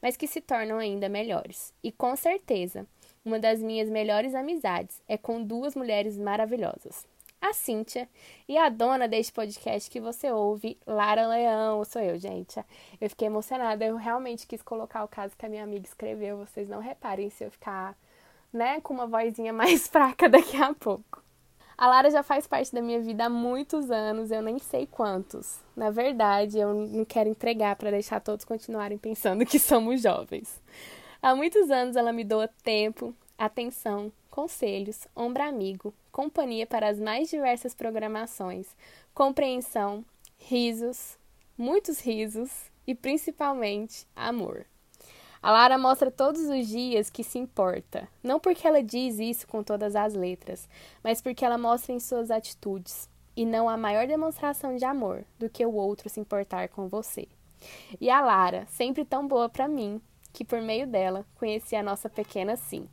mas 0.00 0.16
que 0.16 0.26
se 0.26 0.40
tornam 0.40 0.78
ainda 0.78 1.08
melhores. 1.08 1.72
E 1.82 1.90
com 1.92 2.14
certeza, 2.16 2.86
uma 3.24 3.38
das 3.38 3.60
minhas 3.60 3.88
melhores 3.88 4.34
amizades 4.34 5.00
é 5.08 5.16
com 5.16 5.42
duas 5.42 5.74
mulheres 5.74 6.16
maravilhosas. 6.16 7.06
A 7.40 7.52
Cíntia 7.52 8.08
e 8.48 8.58
a 8.58 8.68
dona 8.68 9.06
deste 9.06 9.32
podcast 9.32 9.88
que 9.88 10.00
você 10.00 10.30
ouve, 10.30 10.76
Lara 10.86 11.26
Leão, 11.28 11.84
sou 11.84 12.02
eu, 12.02 12.18
gente. 12.18 12.58
Eu 13.00 13.08
fiquei 13.08 13.28
emocionada, 13.28 13.84
eu 13.84 13.96
realmente 13.96 14.46
quis 14.46 14.60
colocar 14.60 15.04
o 15.04 15.08
caso 15.08 15.36
que 15.36 15.46
a 15.46 15.48
minha 15.48 15.62
amiga 15.62 15.86
escreveu. 15.86 16.36
Vocês 16.38 16.68
não 16.68 16.80
reparem 16.80 17.30
se 17.30 17.44
eu 17.44 17.50
ficar, 17.50 17.96
né, 18.52 18.80
com 18.80 18.92
uma 18.92 19.06
vozinha 19.06 19.52
mais 19.54 19.86
fraca 19.86 20.28
daqui 20.28 20.56
a 20.60 20.74
pouco. 20.74 21.22
A 21.76 21.86
Lara 21.86 22.10
já 22.10 22.24
faz 22.24 22.44
parte 22.44 22.74
da 22.74 22.82
minha 22.82 23.00
vida 23.00 23.26
há 23.26 23.30
muitos 23.30 23.88
anos, 23.88 24.32
eu 24.32 24.42
nem 24.42 24.58
sei 24.58 24.84
quantos. 24.84 25.60
Na 25.76 25.90
verdade, 25.90 26.58
eu 26.58 26.74
não 26.74 27.04
quero 27.04 27.28
entregar 27.28 27.76
para 27.76 27.92
deixar 27.92 28.20
todos 28.20 28.44
continuarem 28.44 28.98
pensando 28.98 29.46
que 29.46 29.60
somos 29.60 30.02
jovens. 30.02 30.60
Há 31.22 31.36
muitos 31.36 31.70
anos 31.70 31.94
ela 31.94 32.12
me 32.12 32.24
doa 32.24 32.48
tempo, 32.64 33.14
atenção, 33.38 34.12
conselhos, 34.28 35.06
ombro 35.14 35.42
amigo, 35.44 35.94
companhia 36.10 36.66
para 36.66 36.88
as 36.88 36.98
mais 36.98 37.30
diversas 37.30 37.74
programações, 37.74 38.66
compreensão, 39.14 40.04
risos, 40.36 41.16
muitos 41.56 42.00
risos 42.00 42.50
e 42.86 42.94
principalmente 42.94 44.06
amor. 44.16 44.66
A 45.40 45.52
Lara 45.52 45.78
mostra 45.78 46.10
todos 46.10 46.42
os 46.42 46.66
dias 46.66 47.08
que 47.08 47.22
se 47.22 47.38
importa, 47.38 48.08
não 48.24 48.40
porque 48.40 48.66
ela 48.66 48.82
diz 48.82 49.20
isso 49.20 49.46
com 49.46 49.62
todas 49.62 49.94
as 49.94 50.14
letras, 50.14 50.68
mas 51.02 51.22
porque 51.22 51.44
ela 51.44 51.56
mostra 51.56 51.92
em 51.92 52.00
suas 52.00 52.28
atitudes, 52.28 53.08
e 53.36 53.46
não 53.46 53.68
há 53.68 53.76
maior 53.76 54.08
demonstração 54.08 54.74
de 54.74 54.84
amor 54.84 55.24
do 55.38 55.48
que 55.48 55.64
o 55.64 55.72
outro 55.72 56.08
se 56.08 56.18
importar 56.18 56.68
com 56.68 56.88
você. 56.88 57.28
E 58.00 58.10
a 58.10 58.20
Lara, 58.20 58.66
sempre 58.66 59.04
tão 59.04 59.28
boa 59.28 59.48
para 59.48 59.68
mim, 59.68 60.00
que 60.32 60.44
por 60.44 60.60
meio 60.60 60.88
dela 60.88 61.24
conheci 61.36 61.76
a 61.76 61.82
nossa 61.84 62.10
pequena 62.10 62.56
Sim. 62.56 62.88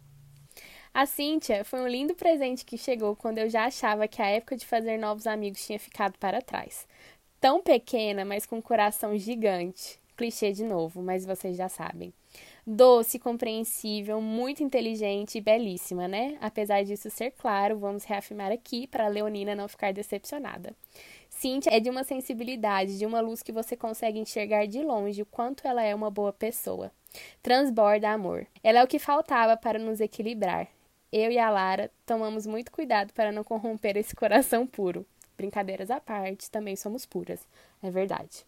A 0.95 1.05
Cíntia 1.05 1.65
foi 1.65 1.81
um 1.81 1.89
lindo 1.89 2.15
presente 2.15 2.63
que 2.63 2.77
chegou 2.77 3.17
quando 3.17 3.37
eu 3.37 3.49
já 3.49 3.65
achava 3.65 4.07
que 4.07 4.21
a 4.21 4.27
época 4.27 4.55
de 4.55 4.65
fazer 4.65 4.97
novos 4.97 5.27
amigos 5.27 5.65
tinha 5.65 5.77
ficado 5.77 6.17
para 6.17 6.41
trás. 6.41 6.87
Tão 7.37 7.61
pequena, 7.61 8.23
mas 8.23 8.45
com 8.45 8.59
um 8.59 8.61
coração 8.61 9.17
gigante. 9.17 9.99
Clichê 10.15 10.53
de 10.53 10.63
novo, 10.63 11.01
mas 11.01 11.25
vocês 11.25 11.57
já 11.57 11.67
sabem 11.67 12.13
doce, 12.65 13.19
compreensível, 13.19 14.19
muito 14.19 14.63
inteligente 14.63 15.37
e 15.37 15.41
belíssima, 15.41 16.07
né? 16.07 16.37
Apesar 16.41 16.83
disso 16.83 17.09
ser 17.09 17.31
claro, 17.31 17.77
vamos 17.77 18.03
reafirmar 18.03 18.51
aqui 18.51 18.87
para 18.87 19.05
a 19.05 19.09
Leonina 19.09 19.53
não 19.53 19.67
ficar 19.67 19.93
decepcionada. 19.93 20.73
Cíntia 21.29 21.69
é 21.71 21.79
de 21.79 21.89
uma 21.89 22.03
sensibilidade, 22.03 22.97
de 22.97 23.05
uma 23.05 23.19
luz 23.19 23.43
que 23.43 23.51
você 23.51 23.75
consegue 23.75 24.17
enxergar 24.17 24.65
de 24.65 24.81
longe 24.81 25.21
o 25.21 25.25
quanto 25.25 25.67
ela 25.67 25.83
é 25.83 25.93
uma 25.93 26.09
boa 26.09 26.33
pessoa. 26.33 26.91
Transborda 27.43 28.09
amor. 28.09 28.47
Ela 28.63 28.79
é 28.79 28.83
o 28.83 28.87
que 28.87 28.99
faltava 28.99 29.55
para 29.55 29.77
nos 29.77 30.01
equilibrar. 30.01 30.67
Eu 31.11 31.31
e 31.31 31.37
a 31.37 31.49
Lara 31.49 31.91
tomamos 32.05 32.45
muito 32.45 32.71
cuidado 32.71 33.13
para 33.13 33.31
não 33.31 33.43
corromper 33.43 33.97
esse 33.97 34.15
coração 34.15 34.65
puro. 34.65 35.05
Brincadeiras 35.37 35.91
à 35.91 35.99
parte, 35.99 36.49
também 36.49 36.75
somos 36.75 37.05
puras, 37.05 37.45
é 37.83 37.89
verdade. 37.89 38.45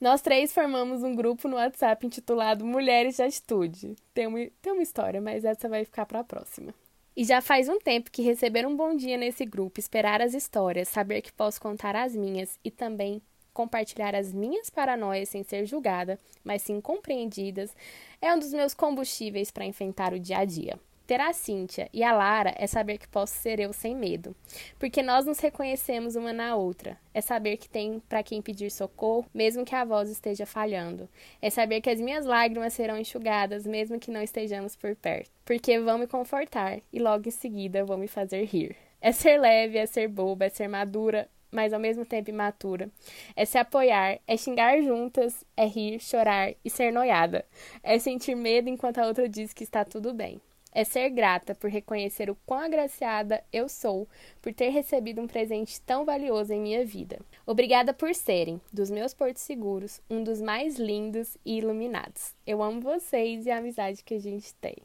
Nós 0.00 0.20
três 0.20 0.52
formamos 0.52 1.02
um 1.02 1.14
grupo 1.14 1.48
no 1.48 1.56
WhatsApp 1.56 2.06
intitulado 2.06 2.64
Mulheres 2.64 3.16
de 3.16 3.22
Atitude. 3.22 3.96
Tem 4.14 4.26
uma, 4.26 4.38
tem 4.60 4.72
uma 4.72 4.82
história, 4.82 5.20
mas 5.20 5.44
essa 5.44 5.68
vai 5.68 5.84
ficar 5.84 6.06
para 6.06 6.20
a 6.20 6.24
próxima. 6.24 6.74
E 7.16 7.24
já 7.24 7.40
faz 7.40 7.68
um 7.68 7.80
tempo 7.80 8.10
que 8.10 8.22
receber 8.22 8.64
um 8.64 8.76
bom 8.76 8.94
dia 8.94 9.16
nesse 9.16 9.44
grupo, 9.44 9.80
esperar 9.80 10.22
as 10.22 10.34
histórias, 10.34 10.88
saber 10.88 11.20
que 11.20 11.32
posso 11.32 11.60
contar 11.60 11.96
as 11.96 12.14
minhas 12.14 12.58
e 12.64 12.70
também 12.70 13.20
compartilhar 13.52 14.14
as 14.14 14.32
minhas 14.32 14.70
paranoias 14.70 15.28
sem 15.28 15.42
ser 15.42 15.66
julgada, 15.66 16.16
mas 16.44 16.62
sim 16.62 16.80
compreendidas, 16.80 17.74
é 18.22 18.32
um 18.32 18.38
dos 18.38 18.52
meus 18.52 18.72
combustíveis 18.72 19.50
para 19.50 19.64
enfrentar 19.64 20.12
o 20.12 20.20
dia 20.20 20.38
a 20.38 20.44
dia. 20.44 20.78
Ter 21.08 21.22
a 21.22 21.32
Cíntia 21.32 21.88
e 21.90 22.04
a 22.04 22.12
Lara 22.12 22.54
é 22.58 22.66
saber 22.66 22.98
que 22.98 23.08
posso 23.08 23.32
ser 23.32 23.58
eu 23.58 23.72
sem 23.72 23.96
medo, 23.96 24.36
porque 24.78 25.02
nós 25.02 25.24
nos 25.24 25.38
reconhecemos 25.38 26.16
uma 26.16 26.34
na 26.34 26.54
outra. 26.54 26.98
É 27.14 27.22
saber 27.22 27.56
que 27.56 27.66
tem 27.66 27.98
para 28.06 28.22
quem 28.22 28.42
pedir 28.42 28.70
socorro, 28.70 29.24
mesmo 29.32 29.64
que 29.64 29.74
a 29.74 29.86
voz 29.86 30.10
esteja 30.10 30.44
falhando. 30.44 31.08
É 31.40 31.48
saber 31.48 31.80
que 31.80 31.88
as 31.88 31.98
minhas 31.98 32.26
lágrimas 32.26 32.74
serão 32.74 32.98
enxugadas, 32.98 33.66
mesmo 33.66 33.98
que 33.98 34.10
não 34.10 34.20
estejamos 34.20 34.76
por 34.76 34.94
perto, 34.94 35.30
porque 35.46 35.80
vão 35.80 35.96
me 35.96 36.06
confortar 36.06 36.78
e 36.92 36.98
logo 36.98 37.26
em 37.26 37.30
seguida 37.32 37.86
vão 37.86 37.96
me 37.96 38.06
fazer 38.06 38.44
rir. 38.44 38.76
É 39.00 39.10
ser 39.10 39.40
leve, 39.40 39.78
é 39.78 39.86
ser 39.86 40.08
boba, 40.08 40.44
é 40.44 40.50
ser 40.50 40.68
madura, 40.68 41.26
mas 41.50 41.72
ao 41.72 41.80
mesmo 41.80 42.04
tempo 42.04 42.28
imatura. 42.28 42.90
É 43.34 43.46
se 43.46 43.56
apoiar, 43.56 44.18
é 44.26 44.36
xingar 44.36 44.82
juntas, 44.82 45.42
é 45.56 45.64
rir, 45.64 46.00
chorar 46.00 46.52
e 46.62 46.68
ser 46.68 46.92
noiada. 46.92 47.46
É 47.82 47.98
sentir 47.98 48.34
medo 48.34 48.68
enquanto 48.68 48.98
a 48.98 49.06
outra 49.06 49.26
diz 49.26 49.54
que 49.54 49.64
está 49.64 49.86
tudo 49.86 50.12
bem 50.12 50.38
é 50.78 50.84
ser 50.84 51.10
grata 51.10 51.56
por 51.56 51.68
reconhecer 51.68 52.30
o 52.30 52.36
quão 52.46 52.60
agraciada 52.60 53.42
eu 53.52 53.68
sou 53.68 54.06
por 54.40 54.54
ter 54.54 54.68
recebido 54.68 55.20
um 55.20 55.26
presente 55.26 55.80
tão 55.80 56.04
valioso 56.04 56.52
em 56.52 56.60
minha 56.60 56.86
vida. 56.86 57.18
Obrigada 57.44 57.92
por 57.92 58.14
serem, 58.14 58.60
dos 58.72 58.88
meus 58.88 59.12
portos 59.12 59.42
seguros, 59.42 60.00
um 60.08 60.22
dos 60.22 60.40
mais 60.40 60.76
lindos 60.76 61.36
e 61.44 61.58
iluminados. 61.58 62.32
Eu 62.46 62.62
amo 62.62 62.80
vocês 62.80 63.44
e 63.44 63.50
a 63.50 63.58
amizade 63.58 64.04
que 64.04 64.14
a 64.14 64.20
gente 64.20 64.54
tem. 64.54 64.76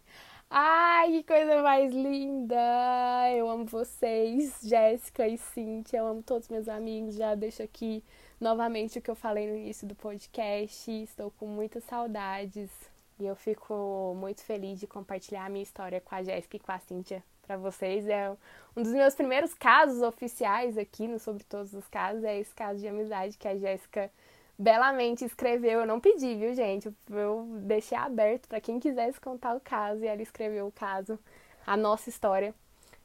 Ai, 0.49 1.12
que 1.12 1.23
coisa 1.25 1.62
mais 1.62 1.93
linda! 1.93 2.58
Eu 3.36 3.47
amo 3.47 3.65
vocês, 3.65 4.62
Jéssica 4.63 5.27
e 5.27 5.38
Cintia. 5.38 5.99
Eu 5.99 6.08
amo 6.08 6.23
todos 6.23 6.49
meus 6.49 6.67
amigos. 6.67 7.13
Já 7.13 7.36
deixo 7.36 7.62
aqui 7.62 8.03
novamente 8.41 8.97
o 8.97 9.01
que 9.01 9.12
eu 9.12 9.15
falei 9.15 9.47
no 9.47 9.56
início 9.56 9.88
do 9.88 9.93
podcast. 9.93 10.89
Estou 10.89 11.29
com 11.38 11.45
muitas 11.45 11.84
saudades 11.84 12.71
e 13.24 13.28
eu 13.28 13.36
fico 13.36 14.14
muito 14.18 14.42
feliz 14.42 14.80
de 14.80 14.86
compartilhar 14.86 15.46
a 15.46 15.50
minha 15.50 15.64
história 15.64 16.02
com 16.02 16.14
a 16.14 16.22
Jéssica 16.22 16.58
e 16.58 16.60
com 16.60 16.72
a 16.74 16.80
Cíntia 16.80 17.24
para 17.42 17.56
vocês. 17.56 18.06
É 18.08 18.30
um 18.76 18.84
dos 18.84 18.92
meus 18.92 19.16
primeiros 19.16 19.54
casos 19.54 20.02
oficiais 20.02 20.78
aqui 20.78 21.08
no 21.08 21.18
Sobre 21.18 21.44
Todos 21.46 21.74
os 21.74 21.88
Casos, 21.88 22.24
é 22.26 22.38
esse 22.38 22.54
caso 22.54 22.80
de 22.82 22.88
amizade 22.88 23.38
que 23.38 23.48
a 23.48 23.56
Jéssica 23.56 24.12
belamente 24.60 25.24
escreveu. 25.24 25.80
Eu 25.80 25.88
não 25.88 26.02
pedi, 26.02 26.36
viu, 26.36 26.54
gente? 26.54 26.94
Eu 27.10 27.48
deixei 27.62 27.98
aberto 27.98 28.48
para 28.50 28.60
quem 28.60 28.78
quisesse 28.78 29.22
contar 29.22 29.56
o 29.56 29.62
caso 29.62 30.04
e 30.04 30.08
ela 30.08 30.22
escreveu 30.22 30.68
o 30.68 30.72
caso, 30.72 31.18
a 31.66 31.78
nossa 31.78 32.10
história 32.10 32.54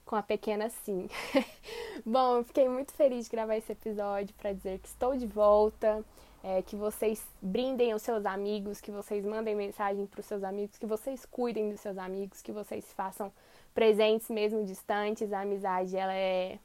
com 0.04 0.16
a 0.16 0.22
pequena 0.22 0.68
Sim. 0.68 1.08
Bom, 2.04 2.38
eu 2.38 2.44
fiquei 2.44 2.68
muito 2.68 2.92
feliz 2.92 3.26
de 3.26 3.30
gravar 3.30 3.56
esse 3.56 3.70
episódio 3.70 4.34
para 4.36 4.52
dizer 4.52 4.80
que 4.80 4.88
estou 4.88 5.14
de 5.14 5.26
volta 5.26 6.04
é, 6.42 6.62
que 6.62 6.76
vocês 6.76 7.24
brindem 7.42 7.94
os 7.94 8.02
seus 8.02 8.24
amigos, 8.24 8.80
que 8.80 8.90
vocês 8.90 9.24
mandem 9.24 9.54
mensagem 9.54 10.06
para 10.06 10.20
os 10.20 10.26
seus 10.26 10.42
amigos, 10.44 10.78
que 10.78 10.86
vocês 10.86 11.24
cuidem 11.26 11.68
dos 11.70 11.80
seus 11.80 11.98
amigos, 11.98 12.42
que 12.42 12.52
vocês 12.52 12.92
façam 12.92 13.32
presentes 13.74 14.28
mesmo 14.28 14.64
distantes. 14.64 15.32
A 15.32 15.40
amizade 15.40 15.96
ela 15.96 16.14
é 16.14 16.58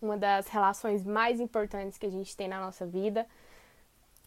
uma 0.00 0.16
das 0.16 0.48
relações 0.48 1.04
mais 1.04 1.40
importantes 1.40 1.98
que 1.98 2.06
a 2.06 2.10
gente 2.10 2.36
tem 2.36 2.48
na 2.48 2.60
nossa 2.60 2.86
vida. 2.86 3.26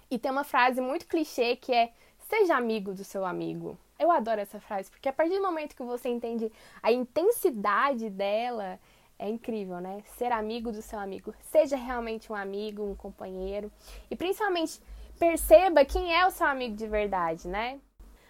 E 0.09 0.17
tem 0.17 0.31
uma 0.31 0.43
frase 0.43 0.79
muito 0.79 1.07
clichê 1.07 1.55
que 1.55 1.73
é: 1.73 1.91
seja 2.29 2.55
amigo 2.55 2.93
do 2.93 3.03
seu 3.03 3.25
amigo. 3.25 3.77
Eu 3.99 4.11
adoro 4.11 4.39
essa 4.39 4.59
frase, 4.59 4.91
porque 4.91 5.09
a 5.09 5.13
partir 5.13 5.35
do 5.35 5.41
momento 5.41 5.75
que 5.75 5.81
você 5.81 6.07
entende 6.09 6.51
a 6.83 6.91
intensidade 6.91 8.09
dela, 8.11 8.79
é 9.20 9.30
incrível, 9.30 9.80
né? 9.80 10.01
Ser 10.18 10.32
amigo 10.32 10.72
do 10.72 10.82
seu 10.82 10.99
amigo. 10.99 11.34
Seja 11.41 11.76
realmente 11.76 12.32
um 12.32 12.36
amigo, 12.36 12.84
um 12.84 12.95
companheiro. 12.95 13.72
E 14.09 14.15
principalmente, 14.15 14.80
perceba 15.20 15.86
quem 15.86 16.13
é 16.13 16.26
o 16.26 16.32
seu 16.32 16.47
amigo 16.47 16.76
de 16.76 16.88
verdade, 16.88 17.47
né? 17.47 17.80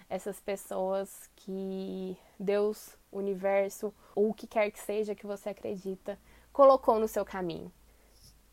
essas 0.09 0.39
pessoas 0.39 1.29
que 1.35 2.17
Deus, 2.39 2.97
o 3.11 3.17
universo 3.17 3.93
ou 4.15 4.29
o 4.29 4.33
que 4.33 4.47
quer 4.47 4.71
que 4.71 4.79
seja 4.79 5.15
que 5.15 5.27
você 5.27 5.49
acredita 5.49 6.17
colocou 6.51 6.99
no 6.99 7.07
seu 7.07 7.25
caminho. 7.25 7.71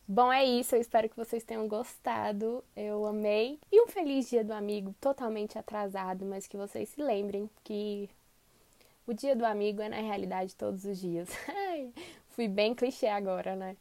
Bom, 0.07 0.31
é 0.31 0.45
isso. 0.45 0.75
Eu 0.75 0.81
espero 0.81 1.09
que 1.09 1.17
vocês 1.17 1.45
tenham 1.45 1.67
gostado. 1.67 2.63
Eu 2.77 3.07
amei. 3.07 3.59
E 3.73 3.83
um 3.83 3.87
feliz 3.87 4.29
dia 4.29 4.45
do 4.45 4.53
amigo 4.53 4.95
totalmente 5.01 5.59
atrasado, 5.59 6.27
mas 6.27 6.47
que 6.47 6.57
vocês 6.57 6.91
se 6.91 7.03
lembrem 7.03 7.49
que 7.63 8.11
o 9.07 9.15
dia 9.15 9.35
do 9.35 9.47
amigo 9.47 9.81
é 9.81 9.89
na 9.89 10.01
realidade 10.01 10.55
todos 10.57 10.85
os 10.85 10.99
dias. 10.99 11.29
Fui 12.35 12.49
bem 12.49 12.75
clichê 12.75 13.07
agora, 13.07 13.55
né? 13.55 13.77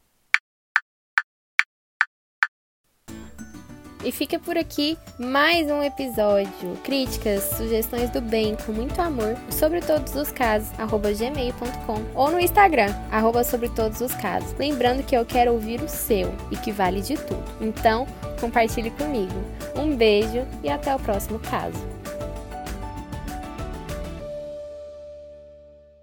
E 4.05 4.11
fica 4.11 4.37
por 4.37 4.57
aqui 4.57 4.97
mais 5.17 5.71
um 5.71 5.81
episódio. 5.81 6.75
Críticas, 6.83 7.41
sugestões 7.55 8.09
do 8.09 8.21
bem 8.21 8.55
com 8.65 8.73
muito 8.73 9.01
amor 9.01 9.37
sobre 9.49 9.79
todos 9.79 10.13
os 10.15 10.29
casos, 10.29 10.77
arroba 10.77 11.11
gmail.com 11.13 11.95
ou 12.13 12.29
no 12.29 12.39
Instagram, 12.39 12.93
arroba 13.09 13.43
sobre 13.43 13.69
todos 13.69 14.01
os 14.01 14.13
casos. 14.15 14.53
Lembrando 14.59 15.03
que 15.03 15.15
eu 15.15 15.25
quero 15.25 15.53
ouvir 15.53 15.81
o 15.81 15.89
seu 15.89 16.31
e 16.51 16.57
que 16.57 16.71
vale 16.71 17.01
de 17.01 17.15
tudo. 17.15 17.43
Então, 17.61 18.05
compartilhe 18.39 18.91
comigo. 18.91 19.33
Um 19.75 19.95
beijo 19.95 20.45
e 20.61 20.69
até 20.69 20.93
o 20.93 20.99
próximo 20.99 21.39
caso. 21.39 21.92